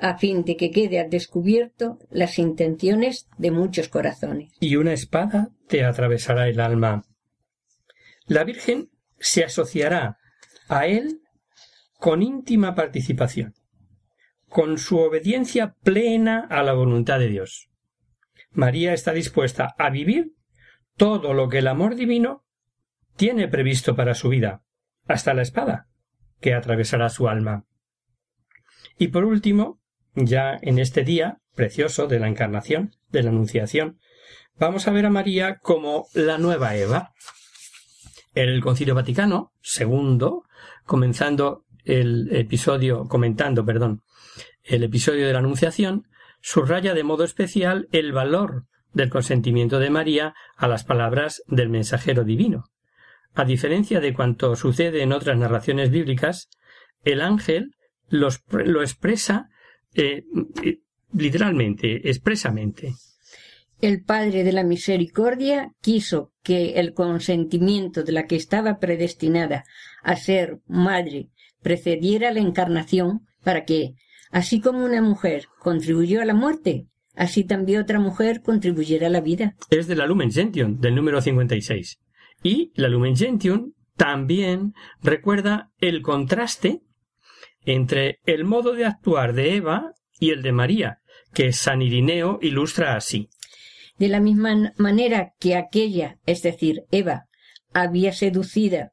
a 0.00 0.18
fin 0.18 0.44
de 0.44 0.56
que 0.56 0.70
quede 0.70 1.00
al 1.00 1.10
descubierto 1.10 1.98
las 2.10 2.38
intenciones 2.38 3.28
de 3.38 3.50
muchos 3.50 3.88
corazones. 3.88 4.52
Y 4.60 4.76
una 4.76 4.92
espada 4.92 5.50
te 5.68 5.84
atravesará 5.84 6.48
el 6.48 6.60
alma. 6.60 7.04
La 8.26 8.44
Virgen 8.44 8.90
se 9.18 9.44
asociará 9.44 10.18
a 10.68 10.86
él 10.86 11.20
con 11.98 12.22
íntima 12.22 12.74
participación, 12.74 13.54
con 14.48 14.78
su 14.78 14.98
obediencia 14.98 15.74
plena 15.82 16.46
a 16.50 16.62
la 16.62 16.72
voluntad 16.72 17.18
de 17.18 17.28
Dios. 17.28 17.70
María 18.50 18.92
está 18.92 19.12
dispuesta 19.12 19.74
a 19.78 19.90
vivir 19.90 20.34
todo 20.96 21.34
lo 21.34 21.48
que 21.48 21.58
el 21.58 21.66
amor 21.66 21.96
divino 21.96 22.44
tiene 23.16 23.48
previsto 23.48 23.96
para 23.96 24.14
su 24.14 24.28
vida, 24.28 24.62
hasta 25.06 25.34
la 25.34 25.42
espada, 25.42 25.88
que 26.40 26.54
atravesará 26.54 27.08
su 27.08 27.28
alma. 27.28 27.66
Y 28.98 29.08
por 29.08 29.24
último, 29.24 29.80
ya 30.14 30.58
en 30.62 30.78
este 30.78 31.04
día 31.04 31.38
precioso 31.54 32.06
de 32.06 32.18
la 32.18 32.28
encarnación, 32.28 32.94
de 33.10 33.22
la 33.22 33.30
anunciación, 33.30 33.98
vamos 34.58 34.86
a 34.86 34.90
ver 34.90 35.06
a 35.06 35.10
María 35.10 35.58
como 35.58 36.06
la 36.14 36.38
nueva 36.38 36.76
Eva. 36.76 37.12
El 38.34 38.60
Concilio 38.60 38.94
Vaticano 38.94 39.52
II, 39.78 40.42
comenzando 40.84 41.64
el 41.84 42.34
episodio, 42.34 43.06
comentando, 43.08 43.64
perdón, 43.64 44.02
el 44.62 44.82
episodio 44.82 45.26
de 45.26 45.32
la 45.32 45.38
Anunciación, 45.40 46.08
subraya 46.40 46.94
de 46.94 47.04
modo 47.04 47.24
especial 47.24 47.88
el 47.92 48.12
valor 48.12 48.64
del 48.92 49.10
consentimiento 49.10 49.78
de 49.78 49.90
María 49.90 50.34
a 50.56 50.68
las 50.68 50.84
palabras 50.84 51.42
del 51.46 51.68
mensajero 51.68 52.24
divino. 52.24 52.64
A 53.34 53.44
diferencia 53.44 54.00
de 54.00 54.14
cuanto 54.14 54.54
sucede 54.56 55.02
en 55.02 55.12
otras 55.12 55.36
narraciones 55.36 55.90
bíblicas, 55.90 56.48
el 57.04 57.20
ángel 57.20 57.74
lo 58.08 58.82
expresa 58.82 59.48
eh, 59.94 60.24
eh, 60.62 60.78
literalmente, 61.12 62.08
expresamente. 62.08 62.94
El 63.80 64.02
Padre 64.02 64.44
de 64.44 64.52
la 64.52 64.64
Misericordia 64.64 65.72
quiso 65.80 66.32
que 66.42 66.74
el 66.80 66.94
consentimiento 66.94 68.02
de 68.02 68.12
la 68.12 68.26
que 68.26 68.36
estaba 68.36 68.78
predestinada 68.78 69.64
a 70.02 70.16
ser 70.16 70.60
madre 70.66 71.30
precediera 71.62 72.30
la 72.30 72.40
encarnación 72.40 73.26
para 73.42 73.64
que, 73.64 73.94
así 74.30 74.60
como 74.60 74.84
una 74.84 75.02
mujer 75.02 75.46
contribuyó 75.58 76.22
a 76.22 76.24
la 76.24 76.34
muerte, 76.34 76.86
así 77.14 77.44
también 77.44 77.80
otra 77.80 77.98
mujer 77.98 78.42
contribuyera 78.42 79.08
a 79.08 79.10
la 79.10 79.20
vida. 79.20 79.54
Es 79.70 79.86
de 79.86 79.96
la 79.96 80.06
Lumen 80.06 80.30
Gentium, 80.30 80.78
del 80.80 80.94
número 80.94 81.20
56. 81.20 81.98
Y 82.42 82.72
la 82.74 82.88
Lumen 82.88 83.16
Gentium 83.16 83.72
también 83.96 84.74
recuerda 85.02 85.70
el 85.78 86.02
contraste 86.02 86.83
entre 87.66 88.20
el 88.26 88.44
modo 88.44 88.74
de 88.74 88.84
actuar 88.84 89.32
de 89.32 89.56
Eva 89.56 89.92
y 90.18 90.30
el 90.30 90.42
de 90.42 90.52
María, 90.52 91.00
que 91.32 91.52
San 91.52 91.82
Irineo 91.82 92.38
ilustra 92.42 92.96
así. 92.96 93.28
De 93.98 94.08
la 94.08 94.20
misma 94.20 94.72
manera 94.76 95.34
que 95.38 95.56
aquella, 95.56 96.18
es 96.26 96.42
decir, 96.42 96.84
Eva, 96.90 97.26
había 97.72 98.12
seducida 98.12 98.92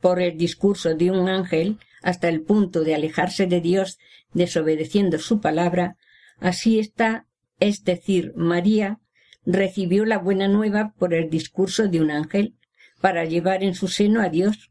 por 0.00 0.20
el 0.20 0.36
discurso 0.36 0.94
de 0.94 1.10
un 1.10 1.28
ángel 1.28 1.78
hasta 2.02 2.28
el 2.28 2.42
punto 2.42 2.84
de 2.84 2.94
alejarse 2.94 3.46
de 3.46 3.60
Dios 3.60 3.98
desobedeciendo 4.32 5.18
su 5.18 5.40
palabra, 5.40 5.96
así 6.38 6.78
está, 6.78 7.26
es 7.60 7.84
decir, 7.84 8.32
María 8.36 9.00
recibió 9.46 10.04
la 10.04 10.18
buena 10.18 10.48
nueva 10.48 10.92
por 10.98 11.14
el 11.14 11.30
discurso 11.30 11.88
de 11.88 12.00
un 12.00 12.10
ángel 12.10 12.56
para 13.00 13.24
llevar 13.24 13.62
en 13.62 13.74
su 13.74 13.88
seno 13.88 14.20
a 14.20 14.28
Dios, 14.28 14.70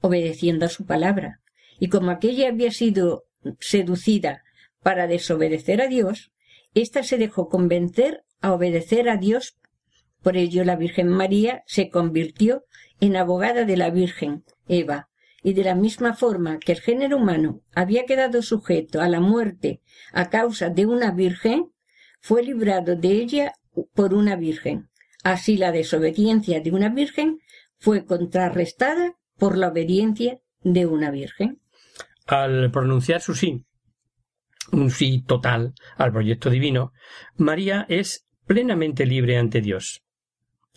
obedeciendo 0.00 0.66
a 0.66 0.68
su 0.68 0.86
palabra 0.86 1.39
y 1.80 1.88
como 1.88 2.10
aquella 2.10 2.48
había 2.48 2.70
sido 2.70 3.24
seducida 3.58 4.44
para 4.82 5.06
desobedecer 5.06 5.80
a 5.80 5.88
Dios, 5.88 6.30
ésta 6.74 7.02
se 7.02 7.16
dejó 7.16 7.48
convencer 7.48 8.22
a 8.40 8.52
obedecer 8.52 9.08
a 9.08 9.16
Dios. 9.16 9.58
Por 10.22 10.36
ello 10.36 10.62
la 10.64 10.76
Virgen 10.76 11.08
María 11.08 11.64
se 11.66 11.88
convirtió 11.88 12.64
en 13.00 13.16
abogada 13.16 13.64
de 13.64 13.78
la 13.78 13.90
Virgen, 13.90 14.44
Eva, 14.68 15.08
y 15.42 15.54
de 15.54 15.64
la 15.64 15.74
misma 15.74 16.14
forma 16.14 16.58
que 16.58 16.72
el 16.72 16.80
género 16.80 17.16
humano 17.16 17.62
había 17.74 18.04
quedado 18.04 18.42
sujeto 18.42 19.00
a 19.00 19.08
la 19.08 19.20
muerte 19.20 19.80
a 20.12 20.28
causa 20.28 20.68
de 20.68 20.84
una 20.84 21.12
Virgen, 21.12 21.72
fue 22.20 22.42
librado 22.42 22.94
de 22.94 23.08
ella 23.08 23.54
por 23.94 24.12
una 24.12 24.36
Virgen. 24.36 24.90
Así 25.24 25.56
la 25.56 25.72
desobediencia 25.72 26.60
de 26.60 26.72
una 26.72 26.90
Virgen 26.90 27.38
fue 27.78 28.04
contrarrestada 28.04 29.16
por 29.38 29.56
la 29.56 29.68
obediencia 29.68 30.40
de 30.62 30.84
una 30.84 31.10
Virgen 31.10 31.60
al 32.30 32.70
pronunciar 32.70 33.20
su 33.20 33.34
sí, 33.34 33.64
un 34.70 34.92
sí 34.92 35.24
total 35.26 35.74
al 35.96 36.12
proyecto 36.12 36.48
divino, 36.48 36.92
María 37.36 37.86
es 37.88 38.28
plenamente 38.46 39.04
libre 39.04 39.36
ante 39.36 39.60
Dios. 39.60 40.04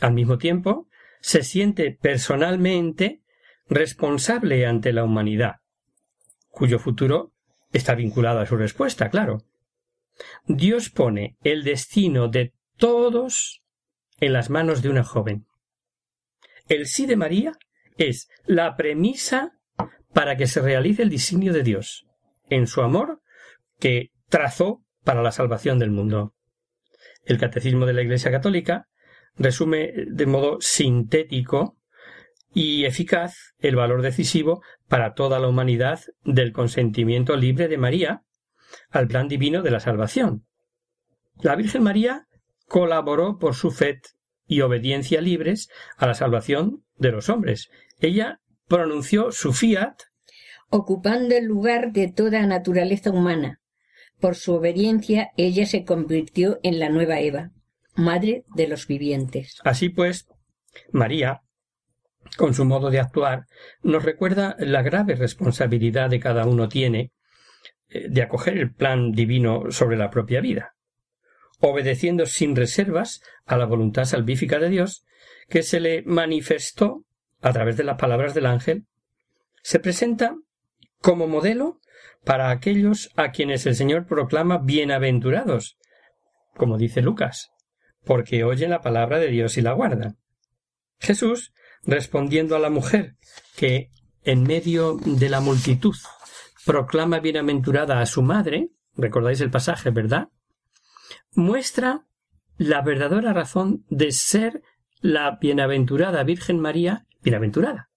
Al 0.02 0.14
mismo 0.14 0.40
tiempo, 0.40 0.88
se 1.22 1.44
siente 1.44 1.92
personalmente 1.92 3.22
responsable 3.70 4.66
ante 4.66 4.94
la 4.94 5.04
humanidad, 5.04 5.58
cuyo 6.50 6.80
futuro 6.80 7.34
está 7.72 7.94
vinculado 7.94 8.40
a 8.40 8.48
su 8.48 8.56
respuesta, 8.58 9.12
claro. 9.12 9.44
Dios 10.48 10.90
pone 10.90 11.38
el 11.44 11.64
destino 11.64 12.30
de 12.30 12.56
todos 12.78 13.62
en 14.20 14.34
las 14.34 14.50
manos 14.50 14.82
de 14.82 14.90
una 14.90 15.04
joven. 15.04 15.46
El 16.68 16.88
sí 16.88 17.06
de 17.06 17.16
María 17.16 17.52
es 17.98 18.28
la 18.48 18.76
premisa 18.76 19.60
para 20.14 20.38
que 20.38 20.48
se 20.48 20.62
realice 20.62 21.04
el 21.04 21.10
designio 21.10 21.54
de 21.54 21.64
Dios 21.64 22.06
en 22.50 22.68
su 22.68 22.82
amor 22.82 23.22
que 23.80 24.12
trazó 24.30 24.84
para 25.04 25.22
la 25.22 25.32
salvación 25.32 25.80
del 25.80 25.92
mundo. 25.92 26.34
El 27.26 27.40
Catecismo 27.40 27.86
de 27.86 27.94
la 27.94 28.02
Iglesia 28.02 28.32
Católica 28.32 28.88
resume 29.36 29.94
de 30.08 30.26
modo 30.26 30.58
sintético 30.60 31.78
y 32.54 32.86
eficaz 32.86 33.56
el 33.60 33.76
valor 33.76 34.02
decisivo 34.02 34.62
para 34.88 35.14
toda 35.14 35.40
la 35.40 35.48
humanidad 35.48 36.02
del 36.24 36.54
consentimiento 36.54 37.36
libre 37.36 37.68
de 37.68 37.78
María 37.78 38.24
al 38.90 39.08
plan 39.08 39.28
divino 39.28 39.62
de 39.62 39.72
la 39.72 39.80
salvación. 39.80 40.46
La 41.42 41.56
Virgen 41.56 41.84
María 41.84 42.28
colaboró 42.68 43.38
por 43.40 43.56
su 43.56 43.72
fe 43.72 44.02
y 44.46 44.62
obediencia 44.62 45.22
libres 45.22 45.70
a 45.98 46.06
la 46.06 46.14
salvación 46.14 46.84
de 46.98 47.12
los 47.12 47.30
hombres. 47.30 47.70
Ella 48.00 48.40
pronunció 48.74 49.32
su 49.32 49.54
fiat 49.54 50.02
ocupando 50.70 51.36
el 51.36 51.46
lugar 51.46 51.92
de 51.92 52.12
toda 52.12 52.48
naturaleza 52.48 53.12
humana. 53.12 53.62
Por 54.20 54.34
su 54.34 54.56
obediencia 54.56 55.30
ella 55.38 55.68
se 55.68 55.84
convirtió 55.84 56.60
en 56.64 56.80
la 56.80 56.90
nueva 56.90 57.20
Eva, 57.20 57.52
madre 57.94 58.46
de 58.56 58.68
los 58.68 58.88
vivientes. 58.88 59.60
Así 59.64 59.90
pues, 59.90 60.26
María, 60.92 61.42
con 62.36 62.56
su 62.56 62.66
modo 62.66 62.90
de 62.90 63.00
actuar, 63.00 63.46
nos 63.84 64.04
recuerda 64.04 64.56
la 64.58 64.82
grave 64.82 65.14
responsabilidad 65.14 66.10
de 66.10 66.20
cada 66.20 66.48
uno 66.48 66.68
tiene 66.68 67.12
eh, 67.90 68.08
de 68.10 68.24
acoger 68.24 68.58
el 68.58 68.74
plan 68.74 69.12
divino 69.12 69.70
sobre 69.70 69.98
la 69.98 70.10
propia 70.10 70.42
vida, 70.42 70.74
obedeciendo 71.60 72.26
sin 72.26 72.56
reservas 72.56 73.22
a 73.46 73.56
la 73.56 73.66
voluntad 73.66 74.06
salvífica 74.06 74.58
de 74.58 74.70
Dios, 74.70 75.06
que 75.48 75.62
se 75.62 75.80
le 75.80 76.02
manifestó 76.08 77.06
a 77.44 77.52
través 77.52 77.78
de 77.78 77.84
las 77.84 77.98
palabras 77.98 78.34
del 78.34 78.48
ángel, 78.48 78.88
se 79.62 79.80
presenta 79.80 80.36
como 81.00 81.28
modelo 81.28 81.80
para 82.24 82.50
aquellos 82.50 83.12
a 83.16 83.32
quienes 83.32 83.66
el 83.66 83.76
Señor 83.76 84.08
proclama 84.08 84.60
bienaventurados, 84.60 85.78
como 86.56 86.78
dice 86.78 87.02
Lucas, 87.02 87.52
porque 88.06 88.46
oyen 88.46 88.70
la 88.70 88.82
palabra 88.82 89.20
de 89.20 89.28
Dios 89.28 89.58
y 89.58 89.62
la 89.62 89.74
guardan. 89.74 90.18
Jesús, 91.00 91.54
respondiendo 91.84 92.56
a 92.56 92.60
la 92.60 92.70
mujer 92.70 93.18
que 93.58 93.90
en 94.24 94.44
medio 94.44 94.96
de 95.04 95.30
la 95.30 95.42
multitud 95.42 95.96
proclama 96.66 97.20
bienaventurada 97.20 98.00
a 98.00 98.06
su 98.06 98.22
madre, 98.22 98.70
recordáis 98.96 99.42
el 99.42 99.52
pasaje, 99.52 99.90
¿verdad? 99.90 100.30
Muestra 101.34 102.06
la 102.58 102.82
verdadera 102.82 103.34
razón 103.34 103.84
de 103.90 104.14
ser 104.14 104.62
la 105.02 105.38
bienaventurada 105.42 106.24
Virgen 106.24 106.60
María 106.60 107.06
bienaventurada, 107.24 107.90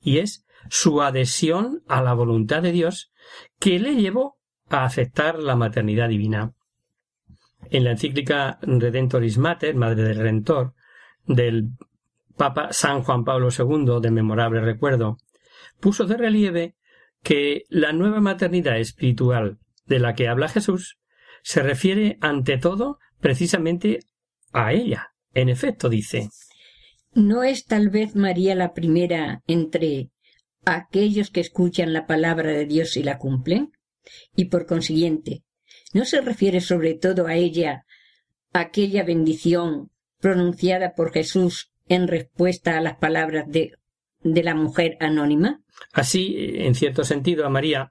y 0.00 0.18
es 0.18 0.46
su 0.68 1.02
adhesión 1.02 1.82
a 1.88 2.02
la 2.02 2.14
voluntad 2.14 2.62
de 2.62 2.72
Dios 2.72 3.12
que 3.58 3.78
le 3.78 3.96
llevó 3.96 4.36
a 4.68 4.84
aceptar 4.84 5.38
la 5.38 5.56
maternidad 5.56 6.08
divina. 6.08 6.54
En 7.70 7.84
la 7.84 7.92
encíclica 7.92 8.58
Redentoris 8.62 9.38
Mater, 9.38 9.74
Madre 9.74 10.02
del 10.02 10.16
Redentor, 10.16 10.74
del 11.26 11.70
Papa 12.36 12.68
San 12.72 13.02
Juan 13.02 13.24
Pablo 13.24 13.48
II, 13.56 14.00
de 14.00 14.10
memorable 14.10 14.60
recuerdo, 14.60 15.18
puso 15.80 16.04
de 16.04 16.16
relieve 16.16 16.76
que 17.22 17.64
la 17.68 17.92
nueva 17.92 18.20
maternidad 18.20 18.78
espiritual 18.78 19.58
de 19.86 19.98
la 19.98 20.14
que 20.14 20.28
habla 20.28 20.48
Jesús 20.48 20.98
se 21.42 21.62
refiere 21.62 22.18
ante 22.20 22.58
todo 22.58 22.98
precisamente 23.20 24.00
a 24.52 24.72
ella. 24.72 25.12
En 25.34 25.48
efecto, 25.48 25.88
dice 25.88 26.30
¿No 27.18 27.42
es 27.42 27.64
tal 27.64 27.88
vez 27.88 28.14
María 28.14 28.54
la 28.54 28.74
primera 28.74 29.42
entre 29.48 30.12
aquellos 30.64 31.30
que 31.30 31.40
escuchan 31.40 31.92
la 31.92 32.06
palabra 32.06 32.52
de 32.52 32.64
Dios 32.64 32.96
y 32.96 33.02
la 33.02 33.18
cumplen? 33.18 33.72
Y 34.36 34.44
por 34.44 34.66
consiguiente, 34.66 35.42
¿no 35.92 36.04
se 36.04 36.20
refiere 36.20 36.60
sobre 36.60 36.94
todo 36.94 37.26
a 37.26 37.34
ella 37.34 37.84
aquella 38.52 39.02
bendición 39.02 39.90
pronunciada 40.20 40.94
por 40.94 41.12
Jesús 41.12 41.72
en 41.88 42.06
respuesta 42.06 42.78
a 42.78 42.80
las 42.80 42.98
palabras 42.98 43.46
de, 43.48 43.72
de 44.20 44.42
la 44.44 44.54
mujer 44.54 44.96
anónima? 45.00 45.60
Así, 45.92 46.36
en 46.38 46.76
cierto 46.76 47.02
sentido, 47.02 47.44
a 47.44 47.50
María 47.50 47.90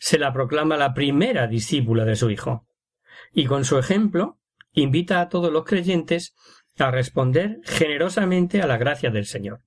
se 0.00 0.18
la 0.18 0.32
proclama 0.32 0.76
la 0.76 0.92
primera 0.92 1.46
discípula 1.46 2.04
de 2.04 2.16
su 2.16 2.30
Hijo. 2.30 2.66
Y 3.32 3.44
con 3.44 3.64
su 3.64 3.78
ejemplo, 3.78 4.40
invita 4.72 5.20
a 5.20 5.28
todos 5.28 5.52
los 5.52 5.62
creyentes 5.62 6.34
a 6.78 6.90
responder 6.90 7.60
generosamente 7.64 8.60
a 8.60 8.66
la 8.66 8.76
gracia 8.76 9.10
del 9.10 9.26
Señor. 9.26 9.60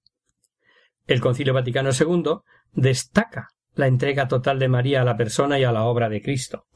El 1.08 1.22
Concilio 1.22 1.54
Vaticano 1.54 1.90
II 1.92 2.42
destaca 2.74 3.50
la 3.74 3.88
entrega 3.88 4.28
total 4.28 4.60
de 4.60 4.68
María 4.68 5.02
a 5.02 5.06
la 5.06 5.18
persona 5.18 5.58
y 5.60 5.64
a 5.64 5.72
la 5.72 5.86
obra 5.86 6.10
de 6.10 6.22
Cristo. 6.22 6.68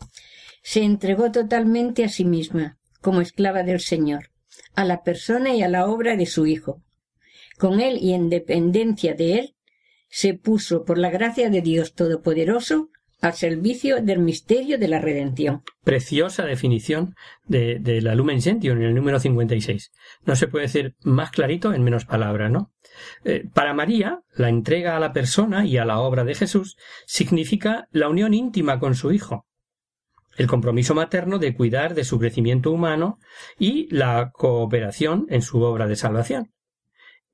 Se 0.63 0.81
entregó 0.81 1.31
totalmente 1.31 2.03
a 2.03 2.09
sí 2.09 2.25
misma, 2.25 2.77
como 3.01 3.21
esclava 3.21 3.63
del 3.63 3.79
Señor, 3.79 4.31
a 4.75 4.85
la 4.85 5.03
persona 5.03 5.53
y 5.53 5.61
a 5.61 5.69
la 5.69 5.87
obra 5.87 6.15
de 6.15 6.25
su 6.25 6.47
Hijo. 6.47 6.81
Con 7.59 7.81
él 7.81 7.97
y 8.01 8.13
en 8.13 8.29
dependencia 8.29 9.13
de 9.13 9.39
él, 9.39 9.55
se 10.09 10.33
puso 10.33 10.85
por 10.85 10.97
la 10.97 11.09
gracia 11.09 11.49
de 11.49 11.61
Dios 11.61 11.93
Todopoderoso 11.93 12.89
al 13.23 13.33
servicio 13.33 14.01
del 14.01 14.19
misterio 14.19 14.77
de 14.77 14.89
la 14.89 14.99
redención. 14.99 15.63
Preciosa 15.85 16.43
definición 16.43 17.15
de, 17.45 17.79
la 18.01 18.15
Lumen 18.15 18.41
Gentium 18.41 18.77
en 18.77 18.83
el 18.83 18.93
número 18.93 19.17
56. 19.17 19.93
No 20.25 20.35
se 20.35 20.49
puede 20.49 20.65
decir 20.65 20.95
más 21.03 21.31
clarito 21.31 21.73
en 21.73 21.83
menos 21.83 22.03
palabras, 22.03 22.51
¿no? 22.51 22.73
Eh, 23.23 23.45
para 23.53 23.73
María, 23.73 24.19
la 24.35 24.49
entrega 24.49 24.97
a 24.97 24.99
la 24.99 25.13
persona 25.13 25.65
y 25.65 25.77
a 25.77 25.85
la 25.85 25.99
obra 25.99 26.25
de 26.25 26.35
Jesús 26.35 26.75
significa 27.05 27.87
la 27.91 28.09
unión 28.09 28.33
íntima 28.33 28.77
con 28.77 28.93
su 28.93 29.13
Hijo, 29.13 29.47
el 30.35 30.47
compromiso 30.47 30.93
materno 30.93 31.39
de 31.39 31.55
cuidar 31.55 31.95
de 31.95 32.03
su 32.03 32.19
crecimiento 32.19 32.71
humano 32.71 33.19
y 33.57 33.87
la 33.89 34.31
cooperación 34.33 35.27
en 35.29 35.43
su 35.43 35.61
obra 35.61 35.87
de 35.87 35.95
salvación. 35.95 36.51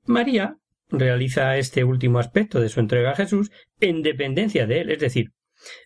María 0.04 0.56
realiza 0.88 1.56
este 1.56 1.82
último 1.82 2.20
aspecto 2.20 2.60
de 2.60 2.68
su 2.68 2.78
entrega 2.78 3.10
a 3.10 3.16
Jesús 3.16 3.50
en 3.80 4.02
dependencia 4.02 4.68
de 4.68 4.82
él, 4.82 4.90
es 4.90 5.00
decir, 5.00 5.32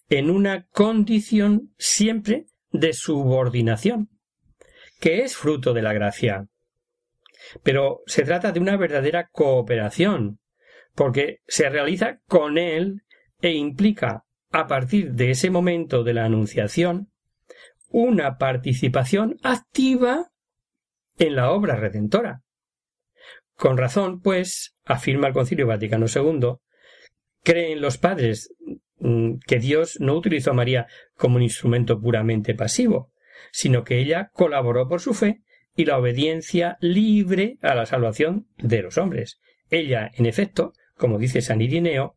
en 0.08 0.30
una 0.30 0.66
condición 0.68 1.74
siempre 1.78 2.46
de 2.70 2.92
subordinación, 2.92 4.10
que 5.00 5.22
es 5.22 5.36
fruto 5.36 5.72
de 5.72 5.82
la 5.82 5.92
gracia. 5.92 6.48
Pero 7.62 8.02
se 8.06 8.22
trata 8.22 8.52
de 8.52 8.60
una 8.60 8.76
verdadera 8.76 9.28
cooperación, 9.30 10.40
porque 10.94 11.40
se 11.46 11.68
realiza 11.68 12.20
con 12.26 12.58
él 12.58 13.02
e 13.40 13.52
implica, 13.52 14.24
a 14.50 14.66
partir 14.66 15.12
de 15.12 15.30
ese 15.30 15.50
momento 15.50 16.04
de 16.04 16.14
la 16.14 16.24
Anunciación, 16.24 17.10
una 17.88 18.38
participación 18.38 19.36
activa 19.42 20.30
en 21.18 21.36
la 21.36 21.50
obra 21.50 21.76
redentora. 21.76 22.42
Con 23.54 23.76
razón, 23.76 24.20
pues, 24.20 24.76
afirma 24.84 25.28
el 25.28 25.34
Concilio 25.34 25.66
Vaticano 25.66 26.06
II, 26.06 26.56
creen 27.42 27.80
los 27.80 27.98
padres 27.98 28.52
que 29.46 29.58
Dios 29.58 29.98
no 30.00 30.14
utilizó 30.14 30.52
a 30.52 30.54
María 30.54 30.86
como 31.16 31.36
un 31.36 31.42
instrumento 31.42 32.00
puramente 32.00 32.54
pasivo, 32.54 33.12
sino 33.52 33.84
que 33.84 33.98
ella 33.98 34.30
colaboró 34.32 34.88
por 34.88 35.00
su 35.00 35.14
fe 35.14 35.42
y 35.76 35.84
la 35.84 35.98
obediencia 35.98 36.78
libre 36.80 37.58
a 37.62 37.74
la 37.74 37.86
salvación 37.86 38.46
de 38.58 38.82
los 38.82 38.96
hombres. 38.96 39.40
Ella, 39.70 40.10
en 40.14 40.26
efecto, 40.26 40.72
como 40.96 41.18
dice 41.18 41.42
San 41.42 41.60
Irineo, 41.60 42.16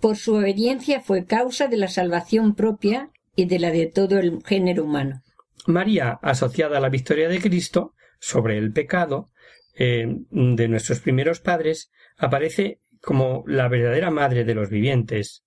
por 0.00 0.16
su 0.16 0.34
obediencia 0.34 1.00
fue 1.00 1.26
causa 1.26 1.68
de 1.68 1.76
la 1.76 1.88
salvación 1.88 2.54
propia 2.54 3.10
y 3.36 3.44
de 3.44 3.58
la 3.58 3.70
de 3.70 3.86
todo 3.86 4.18
el 4.18 4.42
género 4.44 4.84
humano. 4.84 5.22
María, 5.66 6.18
asociada 6.22 6.78
a 6.78 6.80
la 6.80 6.88
victoria 6.88 7.28
de 7.28 7.40
Cristo 7.40 7.94
sobre 8.18 8.56
el 8.56 8.72
pecado 8.72 9.30
eh, 9.74 10.06
de 10.30 10.68
nuestros 10.68 11.00
primeros 11.00 11.40
padres, 11.40 11.92
aparece 12.16 12.80
como 13.02 13.44
la 13.46 13.68
verdadera 13.68 14.10
madre 14.10 14.44
de 14.44 14.54
los 14.54 14.70
vivientes, 14.70 15.44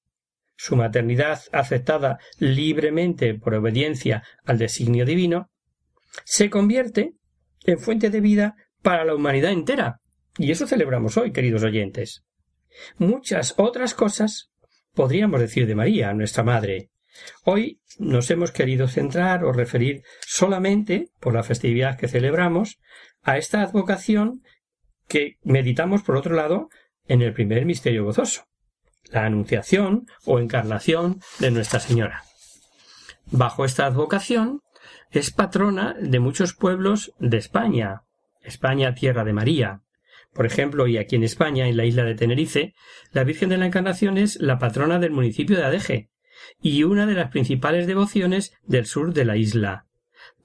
su 0.55 0.75
maternidad 0.75 1.41
aceptada 1.51 2.19
libremente 2.37 3.33
por 3.33 3.55
obediencia 3.55 4.23
al 4.45 4.57
designio 4.57 5.05
divino, 5.05 5.49
se 6.23 6.49
convierte 6.49 7.13
en 7.65 7.79
fuente 7.79 8.09
de 8.09 8.21
vida 8.21 8.55
para 8.81 9.05
la 9.05 9.15
humanidad 9.15 9.51
entera. 9.51 9.99
Y 10.37 10.51
eso 10.51 10.67
celebramos 10.67 11.17
hoy, 11.17 11.31
queridos 11.31 11.63
oyentes. 11.63 12.23
Muchas 12.97 13.55
otras 13.57 13.93
cosas 13.93 14.51
podríamos 14.93 15.39
decir 15.39 15.67
de 15.67 15.75
María, 15.75 16.13
nuestra 16.13 16.43
madre, 16.43 16.89
Hoy 17.43 17.79
nos 17.99 18.29
hemos 18.31 18.51
querido 18.51 18.87
centrar 18.87 19.43
o 19.43 19.53
referir 19.53 20.03
solamente, 20.25 21.09
por 21.19 21.33
la 21.33 21.43
festividad 21.43 21.97
que 21.97 22.07
celebramos, 22.07 22.79
a 23.21 23.37
esta 23.37 23.61
advocación 23.61 24.41
que 25.07 25.37
meditamos, 25.43 26.03
por 26.03 26.17
otro 26.17 26.35
lado, 26.35 26.69
en 27.05 27.21
el 27.21 27.33
primer 27.33 27.65
misterio 27.65 28.05
gozoso, 28.05 28.45
la 29.11 29.25
anunciación 29.25 30.07
o 30.25 30.39
encarnación 30.39 31.21
de 31.39 31.51
Nuestra 31.51 31.79
Señora. 31.79 32.23
Bajo 33.25 33.65
esta 33.65 33.85
advocación 33.85 34.61
es 35.11 35.31
patrona 35.31 35.95
de 35.99 36.19
muchos 36.19 36.53
pueblos 36.53 37.13
de 37.19 37.37
España, 37.37 38.01
España 38.41 38.95
tierra 38.95 39.23
de 39.23 39.33
María. 39.33 39.81
Por 40.33 40.45
ejemplo, 40.45 40.87
y 40.87 40.97
aquí 40.97 41.15
en 41.15 41.23
España, 41.23 41.67
en 41.67 41.77
la 41.77 41.85
isla 41.85 42.03
de 42.03 42.15
Tenerife, 42.15 42.73
la 43.11 43.23
Virgen 43.23 43.49
de 43.49 43.57
la 43.57 43.67
Encarnación 43.67 44.17
es 44.17 44.39
la 44.41 44.57
patrona 44.57 44.99
del 44.99 45.11
municipio 45.11 45.55
de 45.55 45.63
Adeje 45.63 46.09
y 46.61 46.83
una 46.83 47.05
de 47.05 47.13
las 47.13 47.29
principales 47.29 47.87
devociones 47.87 48.53
del 48.63 48.85
sur 48.85 49.13
de 49.13 49.25
la 49.25 49.37
isla. 49.37 49.85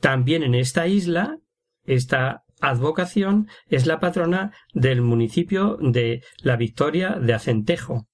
También 0.00 0.42
en 0.42 0.54
esta 0.54 0.86
isla, 0.86 1.38
esta 1.84 2.44
advocación 2.60 3.48
es 3.68 3.86
la 3.86 4.00
patrona 4.00 4.52
del 4.74 5.00
municipio 5.00 5.78
de 5.80 6.22
La 6.42 6.56
Victoria 6.56 7.18
de 7.20 7.34
Acentejo. 7.34 8.07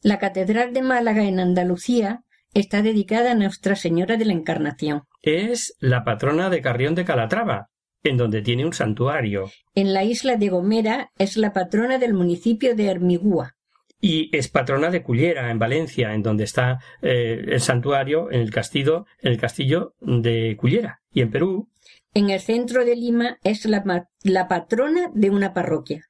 La 0.00 0.20
Catedral 0.20 0.72
de 0.72 0.82
Málaga 0.82 1.24
en 1.24 1.40
Andalucía 1.40 2.22
está 2.54 2.82
dedicada 2.82 3.32
a 3.32 3.34
Nuestra 3.34 3.74
Señora 3.74 4.16
de 4.16 4.26
la 4.26 4.32
Encarnación. 4.32 5.02
Es 5.22 5.74
la 5.80 6.04
patrona 6.04 6.50
de 6.50 6.62
Carrión 6.62 6.94
de 6.94 7.04
Calatrava, 7.04 7.70
en 8.04 8.16
donde 8.16 8.42
tiene 8.42 8.64
un 8.64 8.72
santuario. 8.72 9.50
En 9.74 9.92
la 9.92 10.04
isla 10.04 10.36
de 10.36 10.50
Gomera 10.50 11.10
es 11.18 11.36
la 11.36 11.52
patrona 11.52 11.98
del 11.98 12.14
municipio 12.14 12.76
de 12.76 12.86
Hermigúa. 12.86 13.56
Y 14.00 14.34
es 14.36 14.46
patrona 14.46 14.90
de 14.90 15.02
Cullera, 15.02 15.50
en 15.50 15.58
Valencia, 15.58 16.14
en 16.14 16.22
donde 16.22 16.44
está 16.44 16.78
eh, 17.02 17.44
el 17.48 17.60
santuario, 17.60 18.30
en 18.30 18.40
el 18.40 18.52
castillo, 18.52 19.04
en 19.20 19.32
el 19.32 19.38
castillo 19.40 19.94
de 20.00 20.56
Cullera. 20.56 21.00
Y 21.12 21.22
en 21.22 21.32
Perú. 21.32 21.68
En 22.14 22.30
el 22.30 22.40
centro 22.40 22.84
de 22.84 22.96
Lima 22.96 23.38
es 23.44 23.64
la, 23.66 24.48
patrona 24.48 25.10
de 25.14 25.30
una 25.30 25.52
parroquia. 25.52 26.04